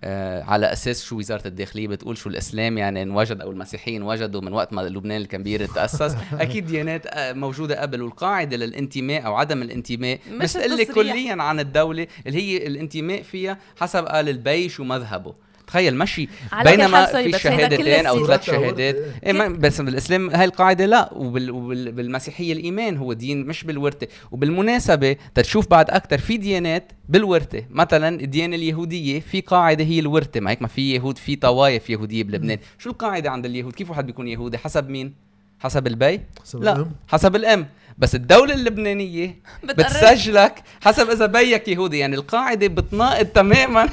[0.00, 4.52] آه على أساس شو وزارة الداخلية بتقول شو الإسلام يعني انوجد أو المسيحيين وجدوا من
[4.52, 6.16] وقت ما لبنان بيرد تأسس.
[6.32, 10.18] أكيد ديانات آه، موجودة قبل والقاعدة للانتماء أو عدم الانتماء.
[10.32, 15.34] مش تقول كليا عن الدولة اللي هي الانتماء فيها حسب قال البيش ومذهبه
[15.68, 16.28] تخيل مشي
[16.64, 18.96] بينما في شهادتين أو ثلاث شهادات.
[19.26, 24.06] إيه بس بالإسلام هاي القاعدة لا وبالمسيحيه الإيمان هو دين مش بالورثة.
[24.30, 27.64] وبالمناسبة تشوف بعد أكثر في ديانات بالورثة.
[27.70, 30.40] مثلا الديانة اليهودية في قاعدة هي الورثة.
[30.40, 32.58] ما هيك ما في يهود في طوائف يهودية بلبنان.
[32.78, 35.14] شو القاعدة عند اليهود؟ كيف واحد بيكون يهودي؟ حسب مين؟
[35.60, 36.92] حسب البي؟ حسب لا الأم.
[37.08, 37.66] حسب الأم.
[37.98, 41.98] بس الدولة اللبنانية بتسجلك حسب إذا بيك يهودي.
[41.98, 43.88] يعني القاعدة بتناقض تماما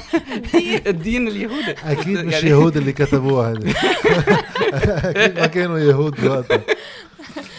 [0.86, 1.28] الدين.
[1.36, 1.74] اليهودي.
[1.84, 3.74] أكيد مش يعني يهود اللي كتبوها هذه.
[5.10, 6.62] أكيد ما كانوا يهود وقتها.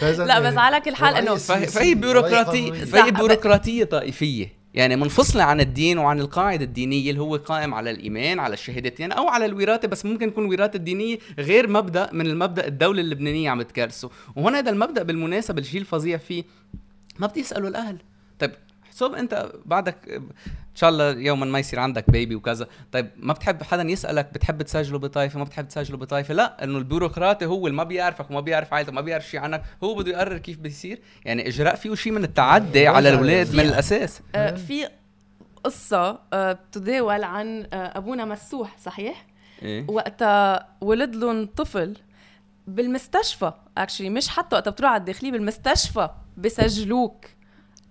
[0.02, 4.57] لا بس على كل حال إنه فهي بيروقراطية فهي بيروقراطية طائفية.
[4.74, 9.28] يعني منفصلة عن الدين وعن القاعدة الدينية اللي هو قائم على الإيمان على الشهادتين أو
[9.28, 14.10] على الوراثة بس ممكن يكون الوراثة الدينية غير مبدأ من المبدأ الدولة اللبنانية عم تكرسه
[14.36, 16.44] وهون هذا المبدأ بالمناسبة الشيء الفظيع فيه
[17.18, 17.98] ما بتسألوا الأهل.
[18.38, 18.50] طيب
[18.98, 22.66] حسب انت بعدك إن شاء الله يوما ما يصير عندك بيبي وكذا.
[22.92, 27.46] طيب ما بتحب حدا يسألك بتحب تسجله بطائفه ما بتحب تسجله بطائفه لا إنه البيروقراطي
[27.46, 30.58] هو اللي ما بيعرفك وما بيعرف عائلتك وما بيعرف شيء عنك هو بده يقرر كيف
[30.58, 30.98] بيصير.
[31.24, 34.20] يعني إجراء فيه شيء من التعدي على الاولاد من الأساس.
[34.34, 34.88] آه في
[35.64, 39.26] قصة آه بتداول عن آه أبونا مسوح صحيح؟
[39.62, 41.96] إيه؟ وقتها ولد لهم طفل
[42.66, 47.24] بالمستشفى Actually مش حتى وقتها بتروح على الداخلية بالمستشفى بسجلوك.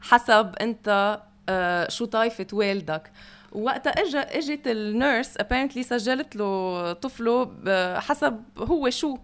[0.01, 1.19] حسب انت
[1.49, 3.11] آه شو طايفة والدك.
[3.51, 7.51] وقتها اجى إجت ال nurse apparently سجلت له طفله
[7.99, 9.17] حسب هو شو.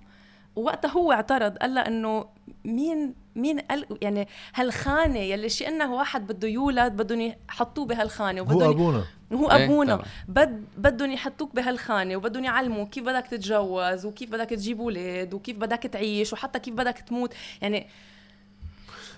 [0.56, 2.26] وقتها هو اعترض قال لها إنه
[2.66, 8.62] مين مين قال يعني هالخانة يلي شي إنه واحد بده يولد بدهم يحطوه بهالخانة وبدهم
[8.62, 9.04] هو أبونا.
[9.34, 9.94] هو أبونا.
[9.94, 15.58] إيه بد بدهم يحطوك بهالخانة وبدهم يعلموك كيف بدك تتجوز وكيف بدك تجيب أولاد وكيف
[15.58, 17.34] بدك تعيش وحتى كيف بدك تموت.
[17.62, 17.88] يعني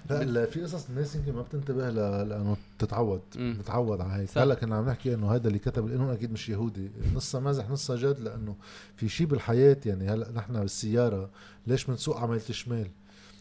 [0.10, 4.90] لا في قصص الناس يمكن ما بتنتبه لأنه تتعود متعود على هيك هلا كنا عم
[4.90, 6.90] نحكي إنه هذا اللي كتب القانون أكيد مش يهودي.
[7.16, 8.56] نصها مازح نصها جد لأنه
[8.96, 10.10] في شيء بالحياة يعني.
[10.10, 11.30] هلأ نحن بالسيارة
[11.68, 12.88] ليش بنسوق عمليه الشمال؟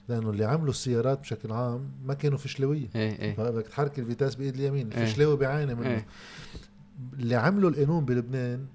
[0.09, 3.35] لأنه اللي عملوا السيارات بشكل عام ما كانوا فشلويه إيه إيه.
[3.35, 5.39] فبدك تحرك الفيتاس بإيد اليمين الفشلاوي إيه.
[5.39, 6.05] بيعاني منه.
[7.13, 8.67] اللي عملوا القانون بلبنان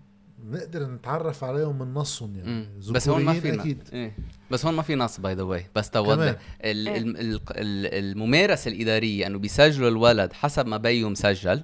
[0.46, 2.70] نقدر نتعرف عليهم من نصهم يعني.
[2.90, 3.90] بس هون ما في أكيد.
[3.94, 4.16] إيه.
[4.52, 6.36] بس هون ما في نص by the way بس توضح
[7.96, 11.64] الممارسة الإدارية إنه بيسجلوا الولد حسب ما بيو مسجل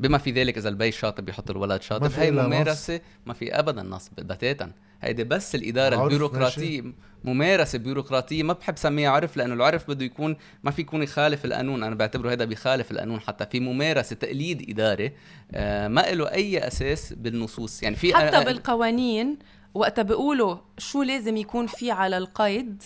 [0.00, 4.10] بما في ذلك إذا البي شاطب بيحط الولد شاطب هي ممارسة ما في ابدا نص
[4.18, 6.82] بتاتا هيدي بس الإدارة البيروقراطية
[7.24, 11.82] ممارسة بيروقراطية ما بحب سميها عرف لأنه العرف بده يكون ما في يكون يخالف القانون.
[11.82, 15.12] أنا بعتبره هذا بيخالف القانون حتى في ممارسة تقليد اداري
[15.52, 17.82] آه ما له أي أساس بالنصوص.
[17.82, 19.38] يعني في حتى بالقوانين
[19.74, 22.82] وقتها بيقولوا شو لازم يكون في على القيد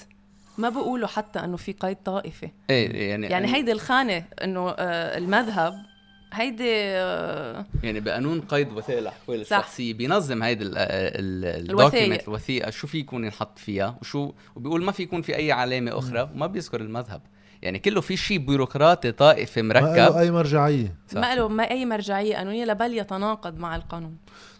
[0.58, 2.50] ما بيقولوا حتى إنه في قيد طائفي.
[2.70, 5.89] إيه يعني يعني هيدي الخانة إنه آه المذهب
[6.33, 13.24] هيدي آه، يعني بقانون قيد وثائق الأحوال الشخصية بينظم هيدي الدوكيمنت الوثيقة شو في يكون
[13.24, 17.22] ينحط فيها؟ وشو وبيقول ما في يكون في أي علامة أخرى وما بيذكر المذهب.
[17.62, 19.85] يعني كله في شيء بيروقراطي طائفي مركب.
[19.85, 20.95] ما له أي مرجعية.
[21.09, 21.20] صح.
[21.20, 22.37] ما له ما أي مرجعية.
[22.37, 24.16] قانونيه لبل يتناقض مع القانون.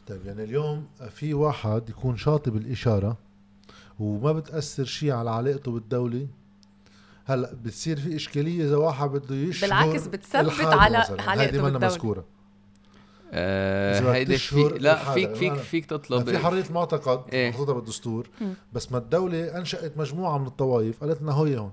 [0.07, 3.17] طيب يعني اليوم في واحد يكون شاطب الإشارة
[3.99, 6.27] وما بتأثر شيء على علاقته بالدولة.
[7.35, 12.25] هلا بتصير في إشكالية إذا واحد بده يشهر بالعكس بتثبت على علاقته بالدولة مذكورة.
[13.33, 18.29] آه هيدي في لا فيك فيك فيك تطلب في حرية المعتقد إيه؟ محطوطه بالدستور
[18.73, 21.73] بس ما الدولة أنشأت مجموعة من الطوائف قالت لنا هوي هون.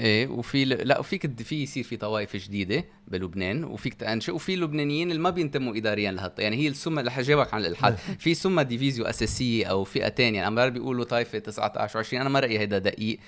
[0.00, 5.22] إيه وفي لا وفيك في يصير في طوائف جديدة بلبنان وفيك تنشئ وفي لبنانيين اللي
[5.22, 7.96] ما بينتموا اداريا لهالط يعني هي السمه اللي حجاوبك عن الإلحاد.
[8.18, 12.58] في سمة ديفيزيو أساسية أو فئتين يعني امرار بيقولوا طائفة 19 و20 أنا ما رأيي
[12.58, 13.18] هيدا دقيق.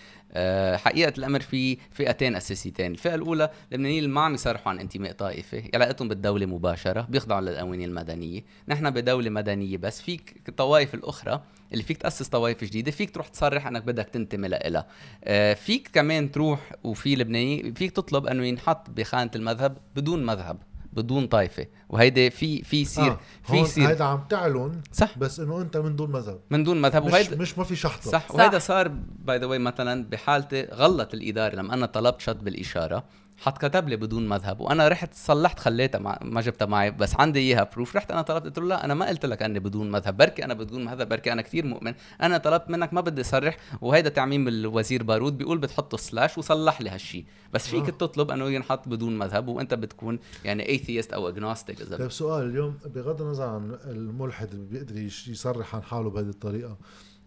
[0.76, 2.93] حقيقة الأمر في فئتين أساسيتين.
[2.93, 7.89] الفئة الأولى اللبنانيين اللي ما عم يصرحوا عن انتماء طائفه علاقتهم بالدولة مباشرة بيخضعوا للقوانين
[7.89, 8.41] المدنية.
[8.68, 13.66] نحن بدولة مدنية بس فيك الطوائف الأخرى اللي فيك تأسس طوائف جديدة فيك تروح تصرح
[13.66, 14.87] إنك بدك تنتمي لها
[15.24, 20.59] أه فيك كمان تروح وفي لبناني فيك تطلب أنه ينحط بخانة المذهب بدون مذهب.
[20.93, 21.66] بدون طائفة.
[21.88, 23.20] وهيدي في في يصير آه.
[23.43, 23.88] في يصير.
[23.88, 25.18] هيدا عم تعلن صح.
[25.18, 26.41] بس إنه أنت من دون مذهب.
[26.51, 27.05] من دون مذهب.
[27.07, 28.11] مش وهيدا مش ما في شحطة.
[28.11, 28.34] صح, صح.
[28.34, 28.88] وهيدا صار
[29.25, 33.05] by the way مثلا بحالتي غلط الإدارة لما أنا طلبت شطب الإشارة.
[33.41, 34.61] حط كتب لي بدون مذهب.
[34.61, 38.47] وأنا رحت صلحت خليتها مع ما جبتها معي بس عندي إياها proof رحت أنا طلبت
[38.47, 40.16] قلت له لا أنا ما قلت لك أني بدون مذهب.
[40.16, 41.95] بركي أنا بدون مذهب بركي أنا كثير مؤمن.
[42.22, 46.91] أنا طلبت منك ما بدي اصرح وهيدا تعميم الوزير بارود بيقول بتحط slash وصلح لي
[46.91, 47.91] هالشيء بس فيك آه.
[47.91, 52.78] تطلب أنه ينحط بدون مذهب وأنت بتكون يعني atheist أو agnostic إذا طيب سؤال اليوم
[52.95, 54.97] بغض النظر عن الملحد اللي بيقدر
[55.28, 56.76] يصرح عن حاله بهذه الطريقة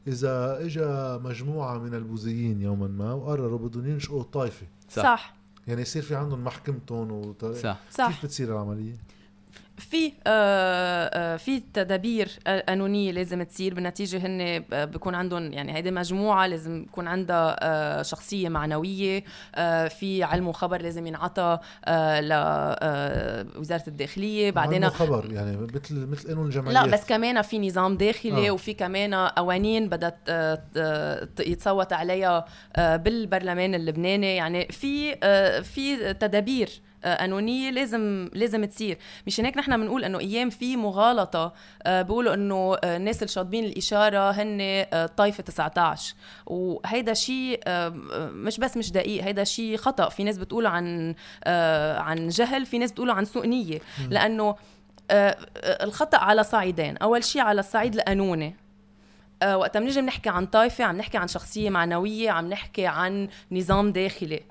[0.08, 5.43] إذا اجى مجموعة من البوذيين يوما ما وقرروا بدهم ينشئوا طائفة صح, صح.
[5.68, 7.80] يعني يصير في عندهم محكمتهم وطريقة صح.
[7.92, 8.96] صح كيف بتصير العملية؟
[9.84, 12.30] في آه آه في تدابير
[12.68, 18.50] قانونيه لازم تصير بالنتيجة هن بكون عندهم يعني هيدي مجموعة لازم يكون عندها آه شخصية
[18.50, 19.24] معنوية
[19.88, 21.60] في علم وخبر لازم ينعطى
[22.22, 27.98] لوزاره الداخلية بعدين علم وخبر يعني مثل مثل قانون الجمعيات لا بس كمان في نظام
[27.98, 28.52] داخلي آه.
[28.52, 30.64] وفي كمان قوانين بدها
[31.40, 32.46] يتصوت عليها
[32.78, 35.16] بالبرلمان اللبناني يعني في
[35.64, 36.70] في تدابير
[37.04, 38.98] قانونيه لازم لازم تصير.
[39.28, 43.66] مشان هيك نحن بنقول إنه أيام في مغالطة آه، بيقولوا إنه آه، الناس اللي شاطبين
[43.66, 47.60] الإشارة هن آه، طائفه 19 وهيدا شيء
[48.34, 50.10] مش بس مش دقيق هيدا شيء خطأ.
[50.10, 51.16] في ناس بتقول عن
[51.98, 53.80] عن جهل في ناس بتقولوا عن سوء نية.
[54.10, 54.56] لأنه
[55.66, 56.98] الخطأ على صعيدين.
[56.98, 58.63] أول شيء على الصعيد القانوني آه
[59.44, 64.44] وقت بنيجي بنحكي عن طائفة عم نحكي عن شخصية معنوية عم نحكي عن نظام داخلي.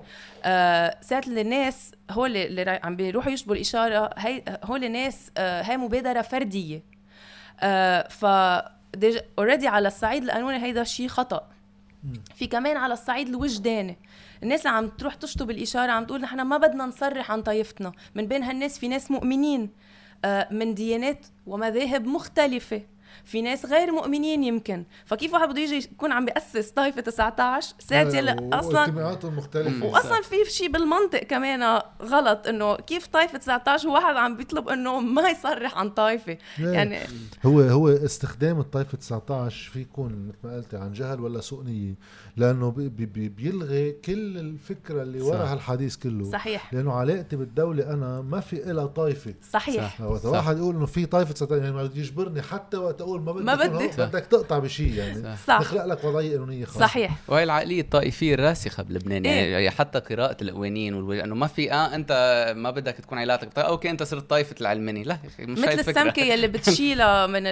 [0.43, 6.21] آه ساعة الناس هول اللي عم بيروحوا يشطبوا الإشارة هي هول ناس آه هي مبادرة
[6.21, 6.83] فردية.
[7.59, 8.25] آه ف
[9.39, 11.47] already على الصعيد القانوني هيدا شيء خطأ.
[12.35, 13.97] في كمان على الصعيد الوجداني.
[14.43, 18.27] الناس اللي عم تروح تشطب الإشارة عم تقول نحن ما بدنا نصرح عن طائفتنا من
[18.27, 19.69] بين هالناس في ناس مؤمنين.
[20.25, 22.81] آه، من ديانات ومذاهب مختلفة.
[23.25, 24.83] في ناس غير مؤمنين يمكن.
[25.05, 28.87] فكيف واحد بده يجي يكون عم بيأسس طائفة 19 ساعات يلي أصلا؟
[29.23, 29.85] مختلفة.
[29.85, 35.29] واصلا في شيء بالمنطق كمان غلط إنه كيف طائفة 19 واحد عم بيطلب إنه ما
[35.29, 36.99] يصرح عن طائفة؟ يعني
[37.45, 41.95] هو هو استخدام الطائفة 19 في يكون مثل ما قلتي عن جهل ولا سوء نية؟
[42.37, 46.31] لأنه بي بي بيلغي كل الفكرة اللي ورا هالحديث كله.
[46.31, 46.73] صحيح.
[46.73, 49.33] لأنه علاقتي بالدولة أنا ما في إلها طائفة.
[49.51, 50.01] صحيح.
[50.01, 53.43] وقت واحد يقول إنه في طائفة 19 يعني ما يجبرني حتى وقت أقول ما بدي
[53.43, 53.87] ما بدي.
[53.87, 55.37] بدك تقطع بشيء يعني.
[55.47, 55.59] صح.
[55.59, 56.79] تخلق لك وضعية قانونيه خاصة.
[56.79, 57.11] صحيح.
[57.27, 61.13] وهي العقلية الطائفية الراسخة بلبنان يعني, إيه؟ يعني حتى قراءة القوانين والو...
[61.13, 65.03] إنه ما في آه أنت ما بدك تكون علاقتك طيب أوكي أنت صرت طائفة العلماني.
[65.03, 67.43] لا مش مثل السمكة يلي بتشيلها من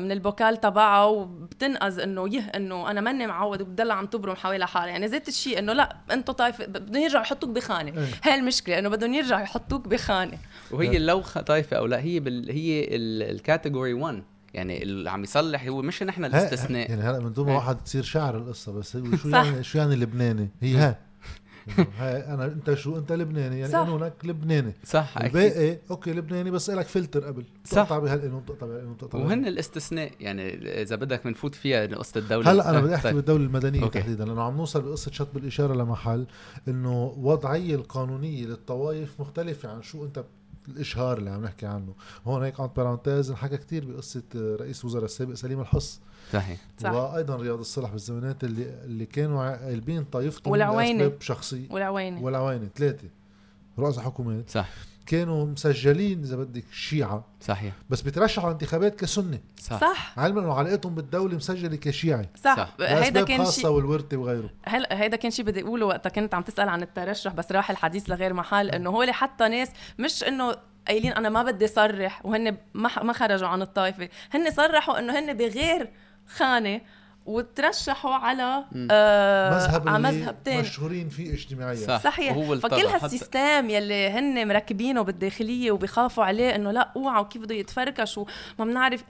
[0.00, 4.66] من ال bocal تبعها وبتنقذ إنه يه إنه أنا ماني معود وبتضل عم تبرم حوالي
[4.66, 4.88] حالها.
[4.88, 7.92] يعني ذات الشيء إنه لا انت طائفة بدهم يرجعوا يحطوك بخانة.
[7.92, 10.38] إيه؟ هاي المشكلة إنه بدهم يرجعوا يحطوك بخانة.
[10.70, 12.50] وهي لو طائفة أو لا هي بال...
[12.50, 12.88] هي
[13.30, 14.22] ال category 1
[14.54, 16.90] يعني اللي عم يصلح هو مش نحن الاستثناء.
[16.90, 19.96] يعني هلا من دون ما واحد تصير شاعر القصة بس هو شو يعني شو يعني
[19.96, 20.98] لبناني؟ هي ها
[21.98, 22.34] هاي.
[22.34, 24.72] أنا أنت شو أنت لبناني يعني قانونك لبناني.
[24.84, 27.44] صح الباقي أوكي لبناني بس لك فلتر قبل.
[27.64, 27.82] صح.
[27.82, 32.52] تقطع بهالقانون تقطع بهالقانون تقطع وهن الاستثناء يعني إذا بدك بنفوت فيها قصة الدولة.
[32.52, 33.16] هلا أنا بدي أحكي طيب.
[33.16, 34.00] بالدولة المدنية أوكي.
[34.00, 36.26] تحديدا لأنه عم نوصل بقصة شطب الإشارة لمحل
[36.68, 40.24] إنه وضعيه القانونية للطوائف مختلفة عن شو أنت
[40.68, 41.94] الإشهار اللي عم نحكي عنه.
[42.26, 46.00] هون هيك عند بارانتيز انحكى كثير بقصة رئيس وزراء السابق سليم الحص.
[46.32, 46.60] صحيح.
[46.78, 46.90] صح.
[46.92, 51.12] وأيضا رياض الصلح بالزمانات اللي اللي كانوا قلبين طائفتهم والعوينة.
[51.20, 51.66] شخصية.
[51.70, 52.22] والعوينة.
[52.22, 52.68] والعوينة.
[52.76, 53.08] ثلاثة.
[53.78, 54.50] رؤساء حكومات.
[54.50, 54.68] صح.
[55.06, 57.24] كانوا مسجلين إذا بدك شيعة.
[57.40, 57.72] صحيح.
[57.90, 59.38] بس بيترشحوا على انتخابات كسنة.
[59.60, 60.18] صح, صح.
[60.18, 62.74] علما انه علاقتهم بالدولة مسجلة كشيعي صح, صح.
[62.80, 64.50] هيدا كان خاصة والورثة وغيره.
[64.64, 68.10] هلا هيدا كان شيء بدي أقوله وقتها كنت عم تسأل عن الترشح بس راح الحديث
[68.10, 70.56] لغير محل إنه هول حتى ناس مش إنه
[70.88, 74.08] قايلين أنا ما بدي صرح وهن ما ما خرجوا عن الطائفة.
[74.34, 75.90] هن صرحوا إنه هن بغير
[76.26, 76.80] خانة
[77.26, 80.60] وترشحوا على آه مذهب على مذهب تاني.
[80.60, 81.86] مشهورين فيه اجتماعيا.
[81.86, 82.02] صح.
[82.04, 82.36] صحيح.
[82.36, 87.54] وهو فكل هال system يلي هن مركبينه بالداخلية وبيخافوا عليه إنه لا اوعوا كيف بده
[87.54, 89.04] يتفركش وما بنعرف.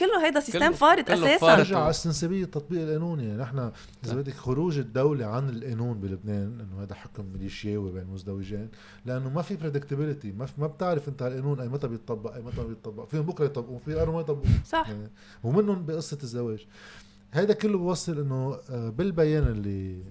[0.00, 1.56] كله هيدا system فارط أساسا.
[1.56, 3.70] برجع على استنسابيه تطبيق القانون يعني نحن
[4.04, 8.68] إذا بدك خروج الدولة عن القانون بلبنان إنه هذا حكم ميليشياوي بين مزدوجين
[9.06, 13.08] لأنه ما في بريدكتبيليتي ما, ما بتعرف أنت القانون أي متى بيطبق أي متى بيطبق
[13.08, 14.88] فيهم بكرة يطبقوا في ما يطبقوا صح.
[14.88, 15.10] يعني
[15.44, 16.66] ومنهم بقصة الزواج.
[17.34, 20.02] هيدا كله بوصل إنه آه، بالبيان اللي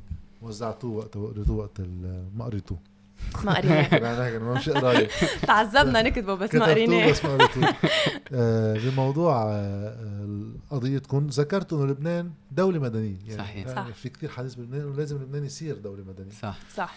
[0.42, 1.82] وزعتوه وقت قريتوه وقت
[2.36, 2.78] ما قريتوه.
[3.44, 4.38] ما قريناه.
[4.38, 5.08] أنا مش قرايه
[5.42, 7.12] تعذبنا نكتبه بس ما قريناه.
[7.12, 7.76] بس ما قريتوه.
[8.34, 13.18] آه، بموضوع آه، قضيتكم ذكرت إنه لبنان دولة مدنية.
[13.28, 13.68] يعني صحيح.
[13.68, 13.96] يعني صح.
[13.96, 16.32] في كثير حديث بلبنان إنه لازم لبنان يصير دولة مدنية.
[16.42, 16.60] صح.
[16.76, 16.96] صح.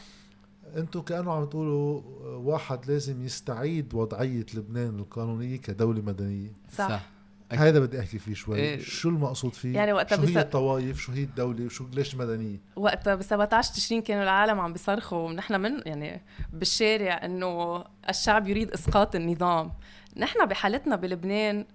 [0.77, 6.53] أنتم كانوا عم تقولوا واحد لازم يستعيد وضعية لبنان القانونية كدولة مدنية.
[6.73, 7.16] صح, صح.
[7.53, 8.59] هذا بدي أحكي فيه شوي.
[8.59, 8.81] إيه.
[8.81, 13.15] شو المقصود فيه؟ يعني وقتها شو هي الطوائف شو هي الدولة؟ وشو ليش مدنية؟ وقتها
[13.15, 15.33] ب 17 تشرين كانوا العالم عم بيصرخوا.
[15.33, 16.23] نحن من يعني
[16.53, 19.73] بالشارع إنه الشعب يريد إسقاط النظام.
[20.17, 21.67] نحن بحالتنا بلبنان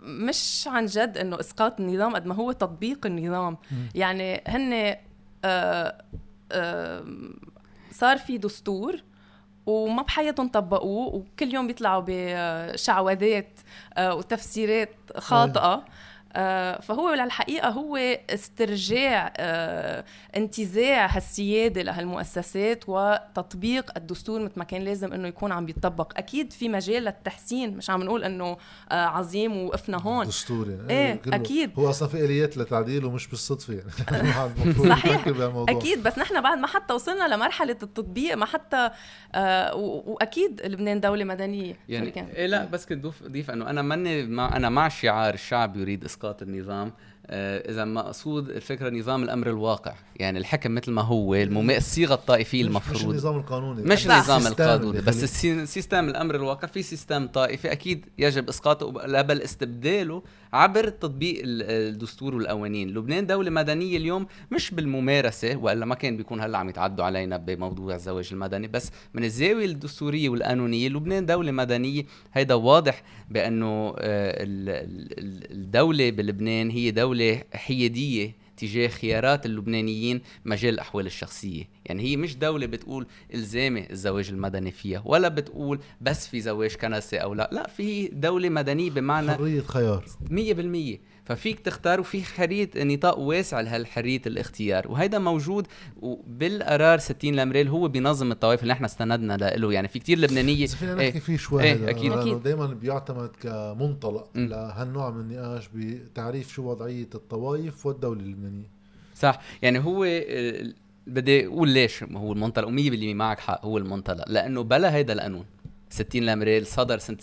[0.00, 3.52] مش عن جد إنه إسقاط النظام قد ما هو تطبيق النظام.
[3.52, 3.74] م.
[3.94, 4.96] يعني هن
[5.44, 6.04] آه
[6.52, 7.04] آه
[7.90, 9.02] صار في دستور
[9.68, 13.60] وما بحياتهم طبقوه وكل يوم بيطلعوا بشعوذات
[13.94, 15.60] آه، وتفسيرات خاطئة.
[15.60, 15.82] آه،
[16.82, 17.96] فهو للحقيقة هو
[18.30, 20.04] استرجاع آه،
[20.36, 26.68] انتزاع هالسيادة لهالمؤسسات وتطبيق الدستور مثل ما كان لازم إنه يكون عم بيطبق أكيد في
[26.68, 28.56] مجال للتحسين مش عم نقول إنه
[28.90, 30.26] آه، عظيم وقفنا هون.
[30.26, 30.90] دستور يعني.
[30.90, 31.70] إيه أكيد.
[31.78, 33.90] هو أصلا في آليات لتعديله مش بالصدفة يعني.
[34.88, 35.26] صحيح.
[35.68, 38.90] أكيد بس نحن بعد ما حتى وصلنا لمرحلة التطبيق ما حتى
[39.74, 41.76] وأكيد لبنان دولة مدنية.
[41.88, 46.04] يعني إيه لا بس كنت اضيف إنه أنا ماني ما أنا مع شعار الشعب يريد
[46.18, 46.92] اسقاط النظام.
[47.26, 51.70] آه، إذا مقصود الفكرة نظام الأمر الواقع يعني الحكم مثل ما هو المم...
[51.70, 53.82] الصيغة الطائفية المفروض مش النظام القانوني.
[53.82, 57.72] مش النظام القانوني بس ال system الأمر الواقع في system طائفي.
[57.72, 58.90] أكيد يجب إسقاطه
[59.22, 60.22] بل استبداله
[60.52, 66.58] عبر تطبيق الدستور والقوانين لبنان دولة مدنية اليوم مش بالممارسة وإلا ما كان بيكون هلأ
[66.58, 72.04] عم يتعدوا علينا بموضوع الزواج المدني بس من الزاوية الدستورية والقانونية لبنان دولة مدنية.
[72.32, 74.34] هيدا واضح بأنه آه،
[75.52, 81.64] الدولة بلبنان هي دولة حيادية تجاه خيارات اللبنانيين مجال الأحوال الشخصية.
[81.84, 87.16] يعني هي مش دولة بتقول إلزامي الزواج المدني فيها ولا بتقول بس في زواج كنسي
[87.16, 87.50] أو لا.
[87.52, 90.04] لا في دولة مدنية بمعنى حرية خيار.
[90.30, 90.98] 100%
[91.28, 94.92] ففيك تختار وفي حريه نطاق واسع لهالحريه الاختيار.
[94.92, 95.66] وهيدا موجود
[96.26, 100.64] بالقرار 60 لأمريل هو بينظم الطوائف اللي إحنا استندنا له يعني في كتير لبنانية.
[100.64, 102.12] بس فينا نحكي فيه شوي إيه أكيد.
[102.12, 102.42] أكيد.
[102.42, 108.70] دائما بيعتمد كمنطلق لهالنوع من النقاش بتعريف شو وضعية الطوائف والدولة اللبنانية.
[109.16, 109.40] صح.
[109.62, 110.22] يعني هو
[111.06, 114.28] بدي أقول ليش هو المنطلق و100% معك حق هو المنطلق.
[114.28, 115.44] لأنه بلا هيدا القانون
[115.90, 117.16] 60 لامريل صدر سنة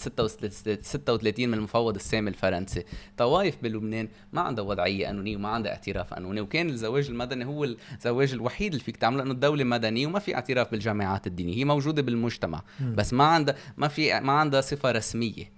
[0.82, 2.84] 36 من المفوض السامي الفرنسي.
[3.18, 8.34] طوائف بلبنان ما عندها وضعية قانونية وما عندها اعتراف قانوني وكان الزواج المدني هو الزواج
[8.34, 12.61] الوحيد اللي فيك تعمله إنه الدولة مدنية وما في اعتراف بالجامعات الدينية هي موجودة بالمجتمع.
[12.82, 15.51] بس ما عندها ما في ما عندها صفة رسمية.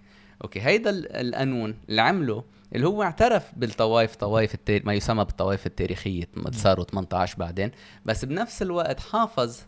[0.44, 2.44] أوكي هيدا القانون اللي عمله
[2.76, 7.72] اللي هو اعترف بالطوائف طوائف التاريخ ما يسمى بالطوائف التاريخية صاروا 18 بعدين.
[8.06, 9.60] بس بنفس الوقت حافظ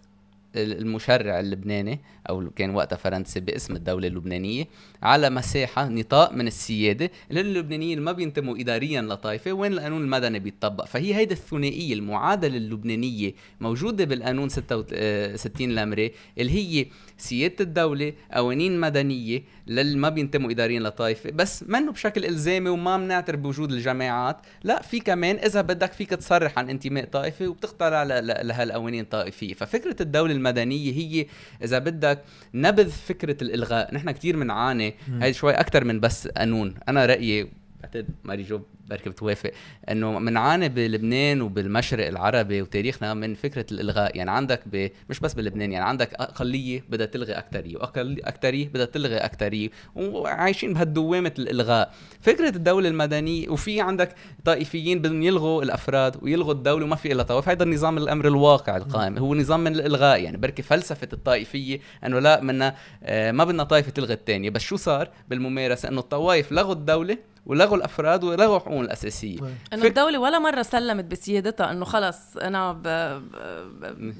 [0.55, 4.67] المشرع اللبناني أو كان وقتها فرنسي باسم الدولة اللبنانية
[5.03, 10.85] على مساحة نطاق من السيادة اللي اللبنانيين ما بينتموا اداريا لطائفة وين القانون المدني بيتطبق.
[10.85, 16.85] فهي هيدي الثنائية المعادلة اللبنانية موجودة بالقانون 66 لمري اللي هي
[17.17, 21.29] سيادة الدولة قوانين مدنية للي ما بينتموا اداريا لطائفة.
[21.29, 24.37] بس منه بشكل إلزامي وما بنعترف بوجود الجماعات.
[24.63, 29.53] لا في كمان إذا بدك فيك تصرح عن انتماء طائفي وبتخترع لهالقوانين الطائفية.
[29.53, 31.25] ففكرة الدولة المدنية هي
[31.63, 32.23] إذا بدك
[32.53, 33.95] نبذ فكرة الإلغاء.
[33.95, 36.75] نحن كثير بنعاني هي شوي أكثر من بس قانون.
[36.89, 38.59] أنا رأيي بعتقد ماري جو
[38.89, 39.51] بركي بتوافق
[39.89, 44.17] إنه بنعاني بلبنان وبالمشرق العربي وتاريخنا من فكرة الإلغاء.
[44.17, 44.89] يعني عندك ب...
[45.09, 51.33] مش بس بلبنان يعني عندك أقلية بدها تلغي اكثريه واكثريه بدها تلغي اكثريه وعايشين بهالدوامة
[51.39, 51.93] الإلغاء.
[52.21, 54.15] فكرة الدولة المدنية وفي عندك
[54.45, 59.17] طائفيين بدهم يلغوا الأفراد ويلغوا الدولة وما في إلا طوائف هذا النظام الأمر الواقع القائم
[59.17, 60.23] هو نظام من الإلغاء.
[60.23, 64.75] يعني بركي فلسفة الطائفية إنه لا منا آه، ما بدنا طائفة تلغي الثانية بس شو
[64.75, 69.39] صار بالممارسة؟ إنه الطوائف لغوا الدولة ولغوا الأفراد ولغوا حقوقهم الأساسية.
[69.73, 72.87] إنه الدولة ولا مرة سلمت بسيادتها إنه خلص أنا ب...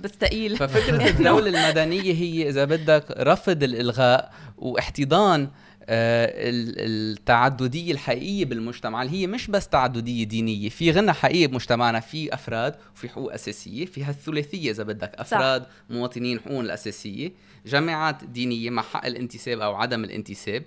[0.02, 0.58] بستقيل.
[0.58, 5.50] ففكرة الدولة المدنية هي إذا بدك رفض الإلغاء واحتضان
[5.92, 12.34] آه، التعددية الحقيقية بالمجتمع اللي هي مش بس تعددية دينية في غنى حقيقي بمجتمعنا في
[12.34, 15.70] أفراد وفي حقوق أساسية في هالثلاثية إذا بدك أفراد صح.
[15.90, 17.32] مواطنين حقوق الأساسية
[17.66, 20.64] جامعات دينية مع حق الانتساب أو عدم الانتساب.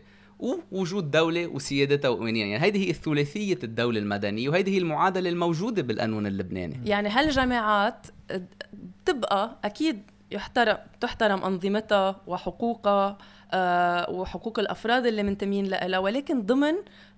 [0.72, 6.26] ووجود دولة وسيادتها وقوانين يعني هيدي هي الثلاثية الدولة المدنية وهيدي هي المعادلة الموجودة بالقانون
[6.26, 6.80] اللبناني.
[6.84, 8.06] يعني هالجامعات
[9.04, 13.18] تبقى أكيد يحترم تحترم أنظمتها وحقوقها
[13.52, 16.74] آه وحقوق الأفراد اللي منتمين لها ولكن ضمن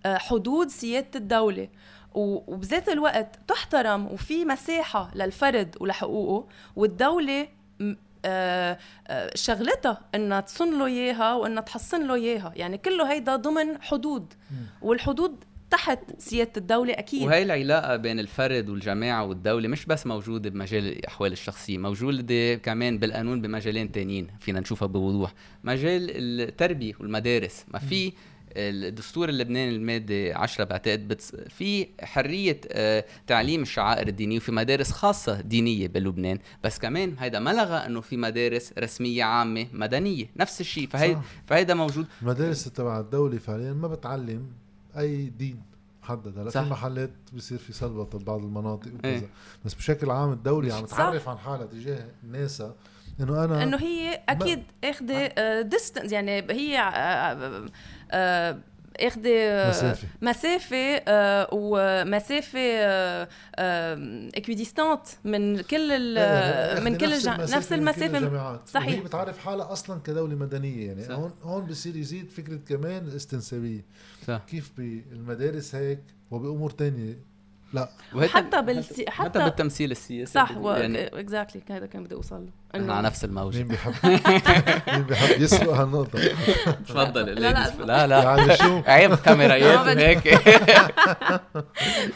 [0.07, 1.69] آه حدود سيادة الدولة.
[2.15, 7.49] وبذات الوقت تحترم وفي مساحة للفرد ولحقوقه والدولة
[9.35, 12.53] شغلتها إنها تصن له إياها وإنها تحصن له إياها.
[12.57, 14.35] يعني كله هيدا ضمن حدود
[14.83, 17.23] والحدود تحت سيادة الدولة أكيد.
[17.23, 23.41] وهي العلاقة بين الفرد والجماعة والدولة مش بس موجودة بمجال الأحوال الشخصية موجودة كمان بالقانون
[23.41, 25.35] بمجالين تانيين فينا نشوفها بوضوح.
[25.65, 28.13] مجال التربية والمدارس ما في
[28.57, 35.41] الدستور اللبناني المادة 10 بعتقد بتس في حرية آه، تعليم الشعائر الدينية وفي مدارس خاصة
[35.41, 36.39] دينية بلبنان.
[36.65, 40.27] بس كمان هيدا ما لغى إنه في مدارس رسمية عامة مدنية.
[40.37, 40.89] نفس الشيء.
[40.89, 42.07] فهي فهيدا موجود.
[42.23, 44.47] المدارس تبع الدولة فعليا ما بتعلم
[44.99, 45.63] أي دين
[46.03, 46.39] محدد.
[46.39, 49.11] هلأ في محلات بصير في سلبطة ببعض المناطق وكذا.
[49.11, 49.29] إيه.
[49.65, 52.63] بس بشكل عام الدولة عم تعرف عن حالها تجاه الناس
[53.21, 57.69] انه أنا انه هي أكيد اخذه ديستنس آه، يعني هي آه،
[58.11, 58.59] آه،
[59.01, 59.21] اخذ
[59.69, 60.09] مسافة.
[60.23, 63.29] مسافة آه ومسافة آه
[64.35, 68.21] equidistant من كل ال إيه، من كل نفس, نفس المسافة.
[68.21, 68.89] من صحيح.
[68.89, 70.87] وهي بتعرف حالها أصلا كدولة مدنية.
[70.87, 71.15] يعني صح.
[71.15, 73.85] هون هون بصير يزيد فكرة كمان الاستنسابية.
[74.27, 74.41] صح.
[74.47, 77.19] كيف بالمدارس هيك وبأمور تانية.
[77.73, 77.89] لا.
[78.27, 79.05] حتى بالسي...
[79.11, 80.33] حتى, حتى بالتمثيل السياسي.
[80.33, 82.64] صح يعني exactly هذا كان بدي أوصل له.
[82.77, 83.57] إنه على نفس الموجة.
[83.57, 83.95] مين بيحب
[84.93, 86.19] مين بيحب يسرق هالنقطة؟
[86.89, 88.07] تفضل لا لا لا.
[88.07, 90.27] لا يعني شو؟ عيب كاميرايات وهيك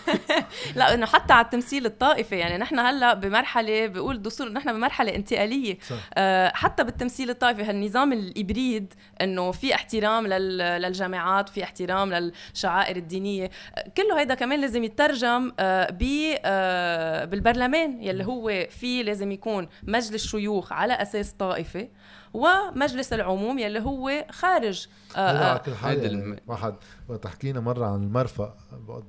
[0.76, 5.78] لا إنه حتى على التمثيل الطائفي يعني نحن هلأ بمرحلة بقول الدستور نحن بمرحلة انتقالية.
[5.88, 5.96] صح.
[6.14, 13.50] آه حتى بالتمثيل الطائفي هالنظام الإبريد إنه في احترام للجامعات في احترام للشعائر الدينية.
[13.96, 15.96] كله هيدا كمان لازم يترجم آه
[16.44, 21.88] آه بالبرلمان يلي هو في لازم يكون مجلس شيوخ الشيوخ على أساس طائفي
[22.34, 24.86] ومجلس العموم يلي هو خارج
[25.16, 26.74] آه كل حال يعني واحد
[27.08, 28.56] وقت حكينا مرة عن المرفأ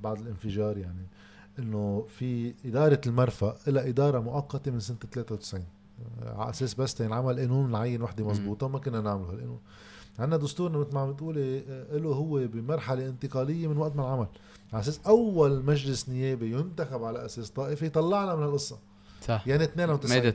[0.02, 1.06] بعد الانفجار يعني
[1.58, 5.64] إنه في إدارة المرفأ لها إدارة مؤقتة من سنة 93
[6.22, 9.60] على أساس بس ينعمل قانون نعين وحدة مزبوطه ما كنا نعمله هالقانون.
[10.18, 11.60] عندنا دستورنا مثل ما عم بتقولي
[11.92, 14.26] له هو بمرحلة انتقالية من وقت ما انعمل.
[14.72, 18.78] على أساس أول مجلس نيابي ينتخب على أساس طائفي طلعنا من القصة
[19.26, 19.46] صح.
[19.46, 20.32] يعني 92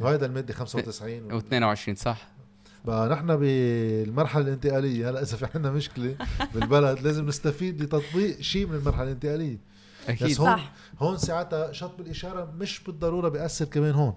[0.00, 2.28] وهذا المادة 95 و22 صح.
[2.84, 5.10] بقى نحن بالمرحلة الانتقالية.
[5.10, 6.16] هلا إذا في عندنا مشكلة
[6.54, 9.58] بالبلد لازم نستفيد بتطبيق شيء من المرحلة الانتقالية.
[10.08, 10.28] أكيد.
[10.28, 10.72] بس هون صح.
[10.98, 14.14] هون ساعتها شط بالإشارة مش بالضرورة بيأثر كمان هون.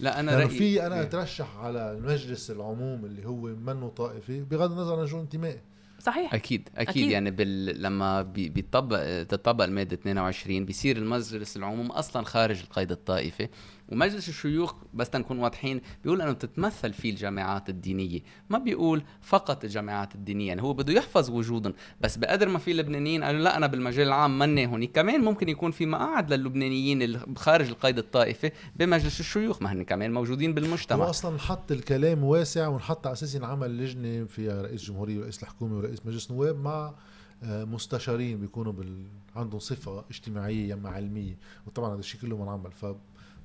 [0.00, 5.00] لا أنا يعني في أنا أترشح على المجلس العموم اللي هو منه طائفي بغض النظر
[5.00, 5.60] عن شو انتمائي.
[5.98, 6.34] صحيح.
[6.34, 7.10] أكيد أكيد, أكيد.
[7.10, 7.82] يعني بال...
[7.82, 8.48] لما بي...
[8.48, 13.48] بيطبق تطبق المادة 22 بيصير المجلس العموم أصلا خارج القيد الطائفي.
[13.88, 18.20] ومجلس الشيوخ بس تنكون واضحين بيقول إنه تتمثل فيه الجامعات الدينية.
[18.50, 21.74] ما بيقول فقط الجامعات الدينية يعني هو بده يحفظ وجودهم.
[22.00, 25.70] بس بقدر ما في لبنانيين قالوا لا أنا بالمجال العام مني هونيك كمان ممكن يكون
[25.70, 29.62] في مقاعد للبنانيين اللي خارج القيد الطائفي بمجلس الشيوخ.
[29.62, 31.04] ما هن كمان موجودين بالمجتمع.
[31.04, 35.76] هو أصلا حط الكلام واسع ونحط على أساس ينعمل لجنة فيها رئيس جمهورية ورئيس الحكومة
[35.76, 36.94] ورئيس مجلس نواب مع
[37.42, 39.06] آه، مستشارين بيكونوا بال...
[39.36, 41.38] عندهم صفة اجتماعية يما علمية.
[41.66, 42.86] وطبعا هذا الشيء كله ما انعمل ف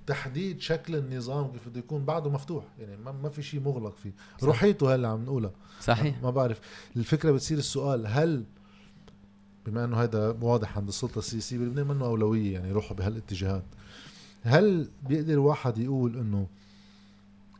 [0.09, 2.63] تحديد شكل النظام كيف بده يكون بعده مفتوح.
[2.79, 4.11] يعني ما, ما في شيء مغلق فيه.
[4.43, 5.51] روحيته هلا عم نقولها.
[5.81, 6.23] صحيح.
[6.23, 6.59] ما بعرف.
[6.95, 8.43] الفكرة بتصير السؤال هل
[9.65, 13.63] بما إنه هذا واضح عند السلطة السياسية بلبنان منه أولوية يعني يروحوا بهالاتجاهات
[14.43, 16.47] هل بيقدر واحد يقول إنه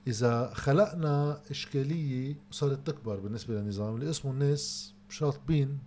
[0.07, 5.79] إذا خلقنا إشكالية صارت تكبر بالنسبة للنظام اللي اسمه الناس شاطبين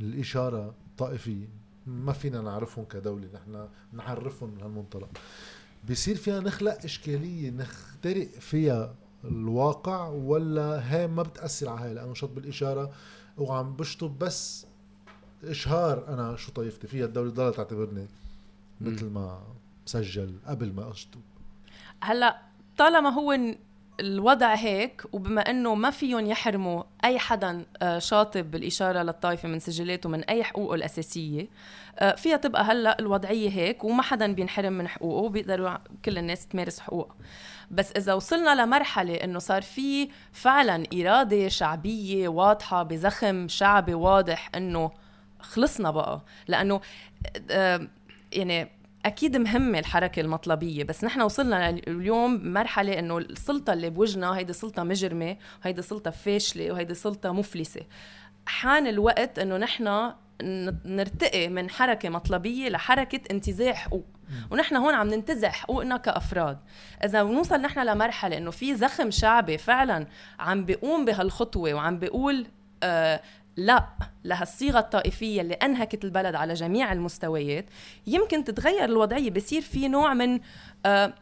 [0.00, 1.48] الاشاره الطائفية
[1.86, 5.08] ما فينا نعرفهم كدولة نحن نعرفهم من هالمنطلق
[5.88, 12.30] بصير فينا نخلق إشكالية نخترق فيها الواقع ولا هي ما بتأثر على هاي؟ لأنه شط
[12.30, 12.92] بالإشارة
[13.38, 14.66] وعم بشطب بس
[15.44, 18.06] إشهار أنا شو طائفتي فيها؟ الدولة ضلت تعتبرني
[18.80, 19.42] مثل ما
[19.86, 21.20] سجل قبل ما أشطب.
[22.02, 22.42] هلأ
[22.78, 23.54] طالما هو
[24.00, 30.08] الوضع هيك وبما إنه ما فيهم يحرموا أي حدا آه، شاطب بالإشارة للطائفة من سجلاته
[30.08, 31.48] من أي حقوقه الأساسية
[31.98, 35.70] آه، فيها تبقى هلأ الوضعية هيك وما حدا بينحرم من حقوقه بيقدروا
[36.04, 37.16] كل الناس تمارس حقوقها
[37.70, 44.90] بس إذا وصلنا لمرحلة إنه صار في فعلا إرادة شعبية واضحة بزخم شعبي واضح إنه
[45.40, 46.80] خلصنا بقى لأنه
[47.50, 47.88] آه،
[48.32, 54.52] يعني أكيد مهمة الحركة المطلبية بس نحن وصلنا اليوم مرحلة إنه السلطة اللي بوجهنا هيدي
[54.52, 57.80] سلطة مجرمة وهيدي سلطة فاشلة وهيدي سلطة مفلسة.
[58.46, 60.12] حان الوقت إنه نحن
[60.84, 64.06] نرتقي من حركة مطلبية لحركة انتزاع حقوق.
[64.50, 66.58] ونحن هون عم ننتزع حقوقنا كأفراد.
[67.04, 70.06] إذا بنوصل نحن لمرحلة إنه في زخم شعبي فعلا
[70.40, 72.46] عم بيقوم بهالخطوة وعم بيقول
[72.82, 73.20] آه
[73.56, 73.88] لا
[74.24, 77.66] لهالصيغة الطائفية اللي أنهكت البلد على جميع المستويات.
[78.06, 80.40] يمكن تتغير الوضعية بصير في نوع من
[80.86, 81.14] آه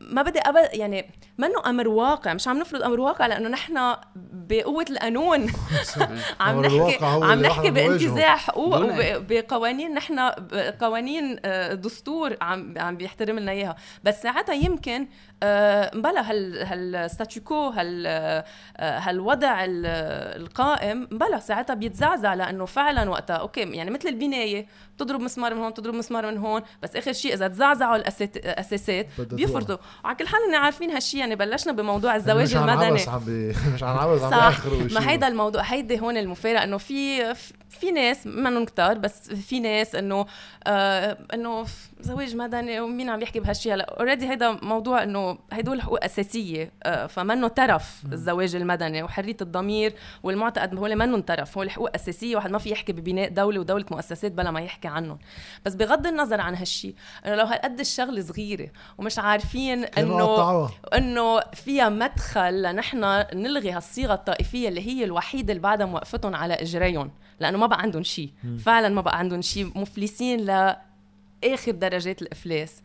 [0.00, 0.40] ما بدي
[0.72, 1.10] يعني
[1.40, 3.96] منه أمر واقع مش عم نفرض أمر واقع لأنه نحن
[4.32, 5.46] بقوة القانون.
[6.40, 10.18] عم نحكي عم نحكي بانتزاع حقوق وبقوانين نحن
[10.80, 13.76] قوانين آه، دستور عم عم بيحترم لنا إياها.
[14.04, 15.08] بس ساعتها يمكن
[15.42, 18.44] آه، بلا هال هالستاتيكو هال آه،
[18.76, 24.66] هالوضع القائم بلا ساعتها بيتزعزع لأنه فعلا وقتها أوكي يعني مثل البناية
[24.96, 29.76] بتضرب مسمار من هون بتضرب مسمار من هون بس آخر شيء إذا تزعزعوا الأساسات بيفرضوا.
[30.04, 32.90] وعلى كل حال عارفين هالشيء يعني بلشنا بموضوع الزواج المدني.
[33.00, 33.22] مش عم.
[33.74, 37.34] مش عم عبس عم بياخروا ما هيدا الموضوع هيدي هون المفارقة إنه في
[37.70, 40.26] في ناس منهم كتار بس في ناس إنه
[40.66, 41.64] آه إنه
[42.00, 43.84] زواج مدني ومين عم يحكي بهالشيء هلا.
[43.98, 50.74] اوريدي هيدا موضوع إنه هدول حقوق أساسية آه فمنه ترف الزواج المدني وحرية الضمير والمعتقد
[50.74, 54.50] هو منهم ترف هو الحقوق أساسية واحد ما في يحكي ببناء دولة ودولة مؤسسات بلا
[54.50, 55.18] ما يحكي عنهم.
[55.66, 56.94] بس بغض النظر عن هالشيء
[57.26, 58.68] إنه لو هالقد الشغلة صغيرة
[58.98, 61.19] ومش عارفين إنه إنه
[61.54, 67.10] فيها مدخل لنحن نلغي هالصيغة الطائفية اللي هي الوحيدة اللي بعدها موقفتهم على إجريهم
[67.40, 70.76] لأنه ما بقى عندهم شيء فعلا ما بقى عندهم شيء مفلسين ل
[71.44, 72.82] اخر درجات الإفلاس.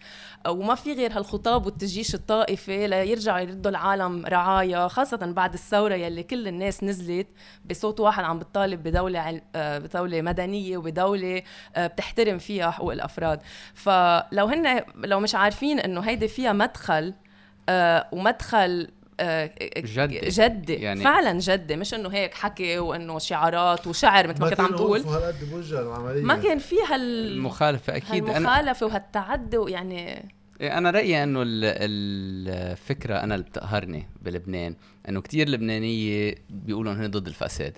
[0.47, 6.47] وما في غير هالخطاب والتجيش الطائفي ليرجعوا يردوا العالم رعايا خاصة بعد الثورة يلي كل
[6.47, 7.27] الناس نزلت
[7.69, 9.41] بصوت واحد عم بتطالب بدولة عل...
[9.55, 11.41] بدولة مدنية وبدولة
[11.75, 13.41] آه، بتحترم فيها حقوق الأفراد.
[13.73, 17.13] فلو هن لو مش عارفين إنه هيدي فيها مدخل
[18.11, 18.87] ومدخل
[19.77, 24.59] جدي جدي يعني فعلا جدي مش إنه هيك حكي وإنه شعارات وشعر مثل ما كنت
[24.59, 25.03] عم تقول.
[26.23, 27.01] ما كان في هال
[27.31, 28.29] المخالفة أكيد.
[28.29, 30.25] المخالفه وهالتعدي ويعني
[30.61, 34.75] إيه، أنا رأيي إنه الفكرة أنا اللي بتقهرني بلبنان
[35.09, 37.77] إنه كتير لبنانية بيقولوا إنه ضد الفساد.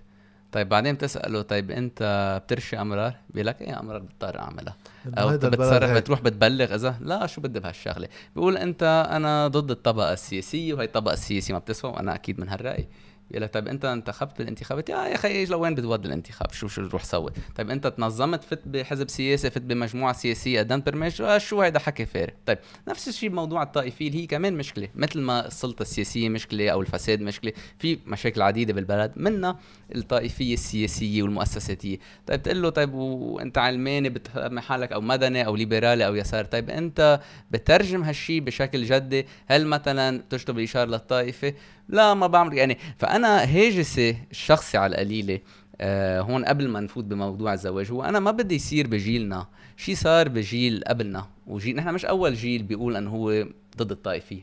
[0.52, 4.76] طيب بعدين بتسأله طيب أنت بترشي أمرار؟ بيقول لك إيه أمرار بضطر أعملها.
[5.18, 10.74] أو بتصرف بتروح بتبلغ إذا لا شو بدي بهالشغلة؟ بيقول أنت أنا ضد الطبقة السياسية
[10.74, 12.88] وهي الطبقه السياسيه ما بتسوى وأنا أكيد من هالرأي.
[13.32, 17.32] يقول لك طيب أنت انتخبت بالانتخابات يا أخي لوين بتودي الانتخاب؟ شو شو تروح سوي؟
[17.55, 22.05] طيب أنت تنظمت فت بحزب سياسي فت بمجموعة سياسية قدمت برمج آه شو هيدا حكي
[22.05, 22.57] فارغ طيب
[22.88, 27.53] نفس الشيء بموضوع الطائفيه هي كمان مشكلة مثل ما السلطة السياسية مشكلة أو الفساد مشكلة
[27.80, 29.59] في مشاكل عديدة بالبلد منها
[29.95, 31.97] الطائفية السياسية والمؤسساتية.
[32.28, 36.69] طيب تقول له طيب وأنت علماني بتسمي حالك أو مدني أو ليبرالي أو يسار طيب
[36.69, 37.19] أنت
[37.51, 41.53] بترجم هالشيء بشكل جدي؟ هل مثلا بتشطب الاشاره للطائفة؟
[41.90, 42.54] لا ما بعمل.
[42.54, 45.40] يعني فأنا هاجسي الشخصي على القليلة
[45.82, 49.48] آه هون قبل ما نفوت بموضوع الزواج هو أنا ما بدي يصير بجيلنا.
[49.78, 53.46] شيء صار بجيل قبلنا وجيل نحن مش أول جيل بيقول إنه هو
[53.78, 54.42] ضد الطائفيه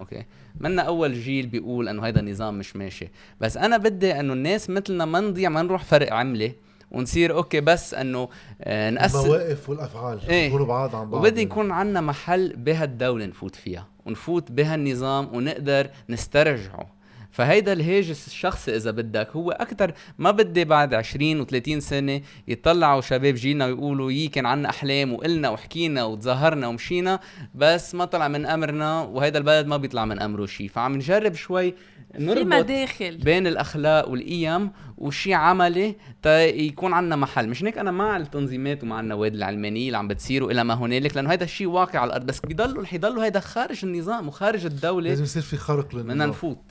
[0.00, 0.24] okay؟
[0.60, 3.08] منا أول جيل بيقول إنه هيدا النظام مش ماشي.
[3.40, 6.52] بس أنا بدي إنه الناس مثلنا ما نضيع ما نروح فرق عملة
[6.90, 8.28] ونصير أوكي بس إنه
[8.62, 10.56] آه نقسم المواقف والأفعال إيه.
[10.56, 11.20] بعاد عن بعض.
[11.20, 13.86] وبدي يكون عندنا محل بهالدولة نفوت فيها.
[14.08, 16.98] ونفوت بهالنظام ونقدر نسترجعه.
[17.30, 23.34] فهيدا الهاجس الشخصي إذا بدك هو أكثر ما بدي بعد 20 و30 سنة يطلعوا شباب
[23.34, 27.20] جيلنا ويقولوا يي كان عنا أحلام وقلنا وحكينا وتظاهرنا ومشينا
[27.54, 31.74] بس ما طلع من أمرنا وهيدا البلد ما بيطلع من أمره شيء فعم نجرب شوي
[32.14, 33.16] نربط في مداخل.
[33.16, 37.48] بين الأخلاق والقيم وشيء عملي تا يكون عندنا محل.
[37.48, 41.32] مش هيك أنا مع التنظيمات ومع النوادي العلمانية اللي عم بتصير وإلى ما هنالك لأنه
[41.32, 42.26] هذا الشيء واقع على الأرض.
[42.26, 45.08] بس بيضلوا رح يضلوا هيدا خارج النظام وخارج الدولة.
[45.08, 46.08] لازم يصير في خرق للنظام.
[46.08, 46.62] بدنا نفوت.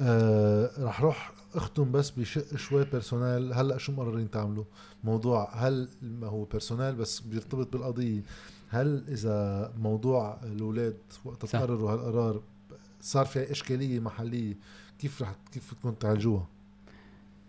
[0.00, 4.64] آه رح روح أختم بس بشق شوي بيرسونال هلأ شو مقررين تعملوا؟
[5.04, 8.22] موضوع هل ما هو personal بس بيرتبط بالقضية
[8.68, 12.40] هل إذا موضوع الأولاد وقت تقرروا هالقرار
[13.02, 14.54] صار في إشكالية محلية.
[14.98, 16.46] كيف رح كيف بدكم تعالجوها؟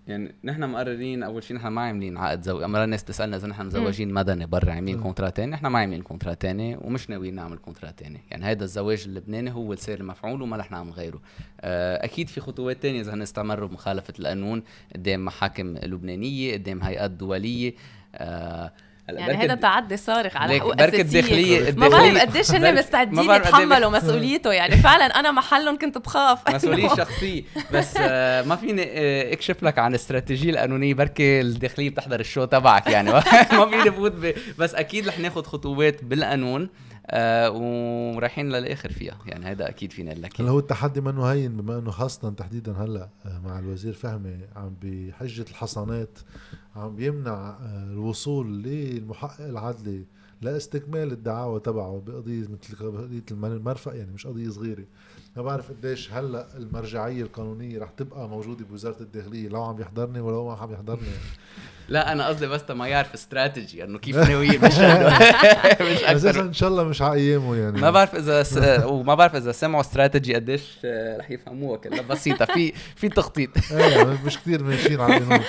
[0.08, 3.66] يعني نحن مقررين أول شيء نحن ما عاملين عقد زواج مرة الناس تسالنا إذا نحن
[3.66, 7.92] مزوجين مدني برا عاملين contrat تاني؟ نحن ما عاملين contrat تاني ومش ناويين نعمل contrat
[7.92, 8.20] تاني.
[8.32, 11.22] يعني هذا الزواج اللبناني هو السير المفعول وما رح نعمل غيره.
[11.62, 14.64] آه، أكيد في خطوات تانية إذا هنستمروا بمخالفة القانون
[14.96, 17.74] قدام محاكم لبنانية قدام هيئات دولية.
[18.16, 18.72] آه
[19.10, 24.52] يعني هذا تعدي صارخ على حقوق اساسيه الداخليه ما بعرف قديش هن مستعدين يتحملوا مسؤوليته
[24.52, 26.40] يعني فعلا أنا محلهم كنت بخاف.
[26.56, 27.44] مسؤولية شخصية.
[27.74, 30.94] بس آه ما فيني آه اكشف لك عن الاستراتيجيه القانونية.
[30.94, 33.12] بركي الداخلية بتحضر ال show تبعك يعني.
[33.58, 34.14] ما فيني فوت
[34.58, 36.70] بس أكيد رح ناخذ خطوات بالقانون.
[37.08, 39.18] آه ورايحين للآخر فيها.
[39.26, 43.10] يعني هذا أكيد فينا لك هلا هو التحدي منه هين بما إنه خاصة تحديدا هلأ
[43.26, 46.20] آه، مع الوزير فهمي عم بحجة الحصانات
[46.76, 47.32] عم بيمنع
[47.62, 50.06] آه، الوصول للمحقق العدلي
[50.42, 54.86] لاستكمال الدعاوى تبعه بقضية مثل قضية المرفأ يعني مش قضية صغيرة.
[55.36, 60.48] ما بعرف قديش هلا المرجعية القانونية رح تبقى موجودة بوزارة الداخلية لو عم يحضرني ولو
[60.48, 61.08] ما عم يحضرني.
[61.88, 64.58] لا أنا قصدي بس ما يعرف استراتيجي إنه كيف ناوي مش
[65.92, 67.82] مش أكثر إن شاء الله مش على ايامه يعني.
[67.82, 68.58] ما بعرف إذا س...
[68.86, 73.50] وما بعرف إذا سمعوا استراتيجي قديش آه، رح يفهموها كلها بسيطة في في تخطيط.
[73.72, 75.42] إيه مش كثير ماشيين على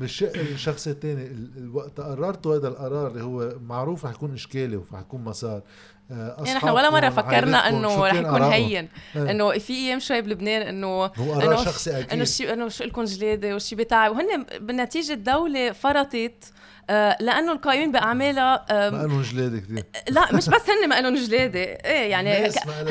[0.00, 5.24] بالشق الشخص الثاني الوقت قررتوا هذا القرار اللي هو معروف رح يكون إشكالي ورح يكون
[5.24, 5.62] مسار.
[6.10, 8.88] يعني إحنا ولا مرة فكرنا إنه رح يكون هين.
[9.16, 9.30] إيه.
[9.30, 12.12] إنه في أيام شوي بلبنان إنه هو قرار شخصي أكيد.
[12.12, 14.08] إنه شي إنه شو لكم جلادة وشي بتاع.
[14.08, 16.44] وهن بالنتيجة الدولة فرضت
[16.90, 21.60] آه لأنه القائمين بأعمالها ما لهم جلادة كثير لا مش بس هن ما لهم جلادة.
[21.60, 22.30] إيه يعني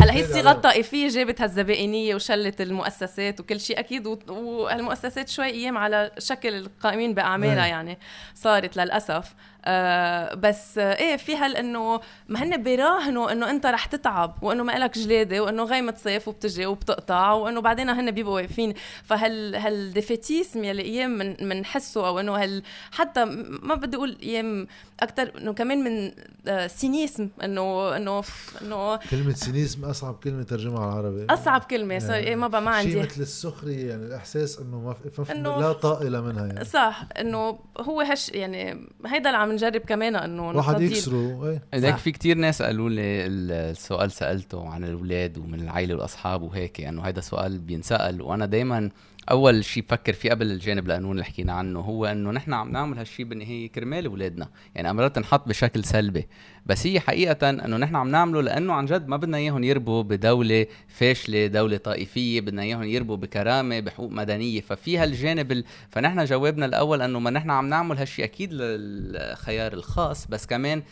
[0.01, 6.11] هلا هي الصيغه الطائفيه جابت هالزبائنية وشلت المؤسسات وكل شيء أكيد وهالمؤسسات شوي أيام على
[6.17, 7.99] شكل القائمين بأعمالها يعني
[8.35, 9.33] صارت للأسف.
[9.65, 14.63] آه بس آه إيه في هال إنه ما هن بيراهنوا إنه أنت رح تتعب وإنه
[14.63, 18.73] ما لك جلادة وإنه غيمة صيف وبتجي وبتقطع وإنه بعدين هن بيبقوا واقفين.
[19.03, 23.25] فهال هال defeatism يلي إيام بنحسه أو إنه هال حتى
[23.63, 24.67] ما بدي أقول إيام
[25.03, 26.11] أكثر إنه كمان من
[26.47, 28.23] آه cynicism إنه إنه
[28.61, 31.25] إنه كلمة cynicism أصعب كلمة ترجمها على العربي.
[31.33, 32.91] أصعب كلمة sorry يعني ما بقى ما عندي.
[32.91, 36.65] شيء مثل السخرية يعني الإحساس إنه ما في لا طائلة منها يعني.
[36.65, 41.91] صح إنه هو هش يعني هيدا اللي عم نجرب كمان إنه واحد يكسروا إيه.
[41.91, 47.09] في كتير ناس قالوا لي السؤال سألته عن الأولاد ومن العائله والأصحاب وهيك إنه يعني
[47.09, 48.89] هذا سؤال بينسأل وأنا دائما
[49.31, 52.97] أول شيء بفكر فيه قبل الجانب القانوني اللي حكينا عنه هو إنه نحن عم نعمل
[52.97, 54.49] هالشيء بالنهايه كرمال أولادنا.
[54.75, 56.27] يعني أمرات تنحط بشكل سلبي.
[56.65, 60.65] بس هي حقيقة إنه نحن عم نعمله لأنه عن جد ما بدنا إياهم يربوا بدولة
[60.87, 64.61] فاشلة دولة طائفية بدنا إياهم يربوا بكرامة بحقوق مدنية.
[64.61, 65.63] ففي هالجانب ال...
[65.89, 70.83] فنحن جوابنا الأول إنه ما نحن عم نعمل هالشيء أكيد للخيار الخاص بس كمان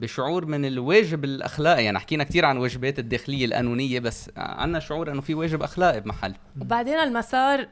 [0.00, 5.20] بشعور من الواجب الاخلاقي يعني حكينا كثير عن واجبات الداخلية القانونية بس عندنا شعور إنه
[5.20, 6.34] في واجب اخلاقي بمحل.
[6.60, 7.68] وبعدين المسار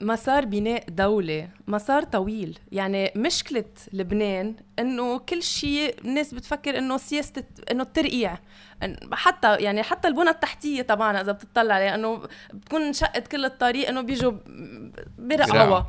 [0.00, 2.58] مسار بناء دولة مسار طويل.
[2.72, 8.38] يعني مشكلة لبنان إنه كل شيء الناس بتفكر إنه سياسة إنه الترقيع.
[9.12, 12.22] حتى يعني حتى البنى التحتية تبعنا إذا بتطلع عليها انه
[12.52, 14.32] بتكون انشقت كل الطريق إنه بيجوا
[15.18, 15.82] برقعوا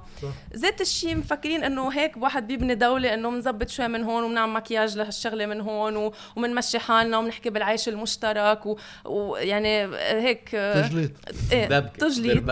[0.55, 4.97] ذات الشيء مفكرين إنه هيك واحد بيبني دولة إنه بنظبط شوي من هون وبنعمل مكياج
[4.97, 8.61] لهالشغلة من هون وبنمشي حالنا وبنحكي بالعيش المشترك
[9.05, 11.11] ويعني هيك تجليط.
[11.51, 12.49] إيه تجليط.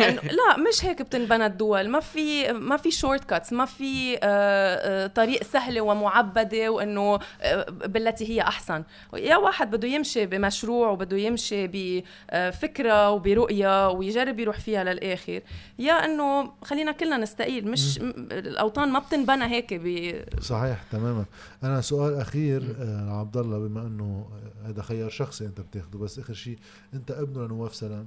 [0.38, 1.88] لا مش هيك بتنبنى الدول.
[1.88, 8.30] ما في ما في shortcuts ما في آه، آه، طريق سهلة ومعبدة وإنه آه، بالتي
[8.30, 8.84] هي أحسن.
[9.14, 15.40] يا واحد بده يمشي بمشروع وبده يمشي بفكره وبرؤية ويجرب يروح فيها للآخر.
[15.78, 20.14] يا إنه خلينا كلنا نستقيل مش الأوطان ما بتنبنى هيك ب...
[20.40, 21.24] صحيح تماما.
[21.62, 24.26] أنا سؤال أخير آه عبد الله بما إنه
[24.64, 26.58] هذا خيار شخصي أنت بتاخده بس آخر شيء
[26.94, 28.06] أنت ابنه لنواف سلام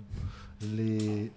[0.62, 1.32] اللي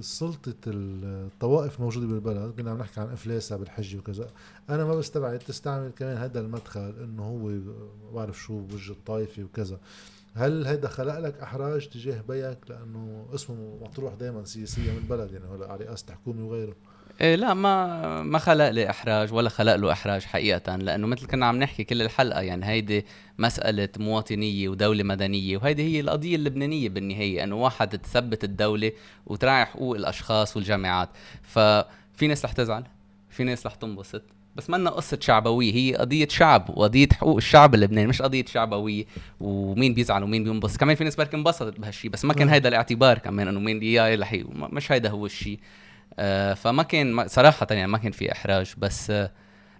[0.00, 2.54] سلطة الطوائف موجودة بالبلد.
[2.56, 4.30] كنا عم نحكي عن إفلاسها بالحج وكذا.
[4.70, 7.58] أنا ما بستبعد تستعمل كمان هذا المدخل إنه هو
[8.14, 9.80] بعرف شو بوجه الطائفي وكذا.
[10.34, 15.46] هل هيدا خلق لك أحراج تجاه بيك؟ لأنه اسمه مطروح دائما سياسيا من البلد يعني
[15.46, 16.76] هلا على رئاسة حكومة وغيره.
[17.20, 21.46] إيه لا ما ما خلق لي إحراج ولا خلق له إحراج حقيقة لأنه مثل كنا
[21.46, 23.06] عم نحكي كل الحلقة يعني هيدي
[23.38, 28.92] مسألة مواطنية ودولة مدنية وهيدي هي القضية اللبنانية بالنهاية إنه واحد تثبت الدولة
[29.26, 31.08] وتراعي حقوق الأشخاص والجامعات.
[31.42, 32.84] ففي ناس رح تزعل
[33.30, 34.22] في ناس رح تنبسط
[34.56, 39.04] بس منا قصة شعبوية هي قضية شعب وقضية حقوق الشعب اللبناني مش قضية شعبوية
[39.40, 40.80] ومين بيزعل ومين بينبسط.
[40.80, 44.14] كمان في ناس بركي انبسطت بهالشيء بس ما كان هيدا الاعتبار كمان إنه مين يا
[44.14, 45.58] رح مش هيدا هو الشيء
[46.54, 49.30] فما كان صراحة يعني ما كان في إحراج بس آه،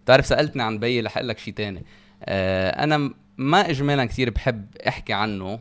[0.05, 1.85] بتعرف سألتني عن بيي رح أقول لك شيء ثاني
[2.25, 5.61] آه، أنا ما اجمالا كثير بحب أحكي عنه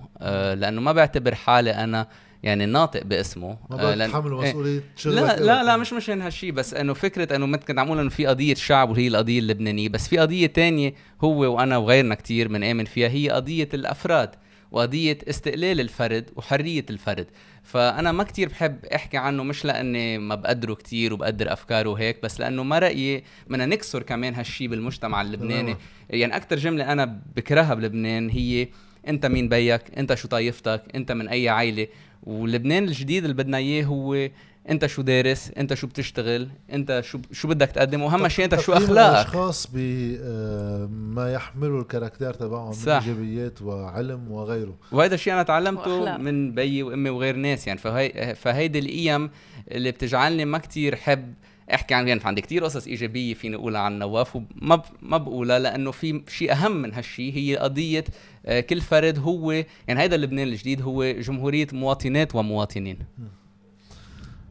[0.54, 2.08] لأنه ما بعتبر حالي أنا
[2.44, 3.58] يعني ناطق باسمه.
[3.70, 4.50] ما بتحملوا إيه.
[4.50, 7.92] مسؤولية شغلك لا لا لا مش مشان هالشيء بس إنه فكرة إنه مثل كنت عم
[7.92, 12.48] إنه في قضية شعب وهي القضية اللبنانية بس في قضية تانية هو وأنا وغيرنا كثير
[12.48, 14.30] بنآمن فيها هي قضية الأفراد.
[14.72, 17.28] وقضية استقلال الفرد وحرية الفرد.
[17.64, 22.40] فأنا ما كتير بحب أحكي عنه مش لأني ما بقدره كتير وبقدر أفكاره وهيك بس
[22.40, 25.76] لأنه ما رأيي بدنا نكسر كمان هالشي بالمجتمع اللبناني.
[26.10, 28.68] يعني أكثر جملة أنا بكرهها بلبنان هي
[29.08, 31.88] أنت مين بيك؟ أنت شو طايفتك؟ أنت من أي عائله
[32.24, 34.30] ولبنان الجديد اللي بدنا إياه هو
[34.70, 38.74] انت شو دارس انت شو بتشتغل انت شو شو بدك تقدم واهم شيء انت شو
[38.74, 39.16] أخلاقك.
[39.16, 44.76] الاشخاص بما آه، يحملوا الكاركتير تبعهم من إيجابيات وعلم وغيره.
[44.92, 46.18] وهذا الشيء أنا تعلمته وأخلاق.
[46.18, 49.30] من بيي وأمي وغير ناس يعني فهي فهيدي القيم
[49.72, 51.34] اللي بتجعلني ما كتير حب
[51.74, 55.92] أحكي عن يعني عندي كتير قصص إيجابية فيني اقولها عن نواف وما ما بقولها لأنه
[55.92, 58.04] في شيء أهم من هالشيء هي قضية
[58.46, 62.98] آه، كل فرد هو يعني هيدا لبنان الجديد هو جمهورية مواطنات ومواطنين.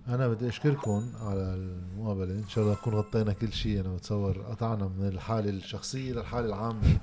[0.09, 2.33] أنا بدي أشكركم على المقابلة.
[2.35, 3.81] إن شاء الله نكون غطينا كل شيء.
[3.81, 6.99] أنا بتصور قطعنا من الحالة الشخصية للحالة العامة.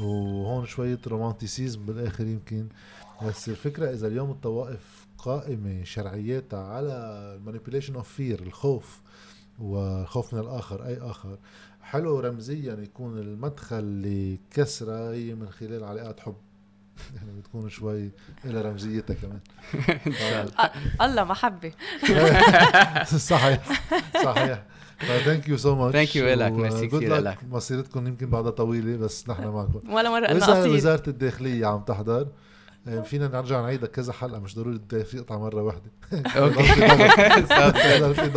[0.00, 2.68] وهون شوية romanticism بالآخر يمكن.
[3.22, 6.92] بس الفكرة إذا اليوم الطوائف قائمة شرعياتها على
[7.36, 9.00] ال manipulation of fear الخوف
[9.58, 11.38] والخوف من الآخر أي آخر
[11.80, 16.36] حلو رمزيا يكون المدخل لكسرة هي من خلال علاقات حب.
[17.16, 18.10] يعني بتكون شوي
[18.44, 19.40] لها رمزيتها كمان.
[21.02, 21.24] الله.
[21.24, 21.72] محبه
[23.16, 23.60] صحيح
[24.24, 24.62] صحيح.
[25.24, 29.28] thank you so much thank you لك ميرسي كثير لك مسيرتكم يمكن بعدها طويلة بس
[29.28, 29.92] نحن معكم.
[29.92, 30.26] ولا مرة.
[30.26, 30.72] قلنا قصير.
[30.72, 32.28] وزارة الداخلية عم تحضر.
[32.88, 35.90] إيه، فينا نرجع نعيدها كذا حلقة مش ضروري في قطعه مرة واحدة.
[36.36, 36.62] okay.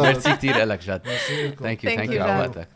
[0.01, 1.01] merci كثير لك جد.
[1.59, 2.67] thank you thank you على وقتك.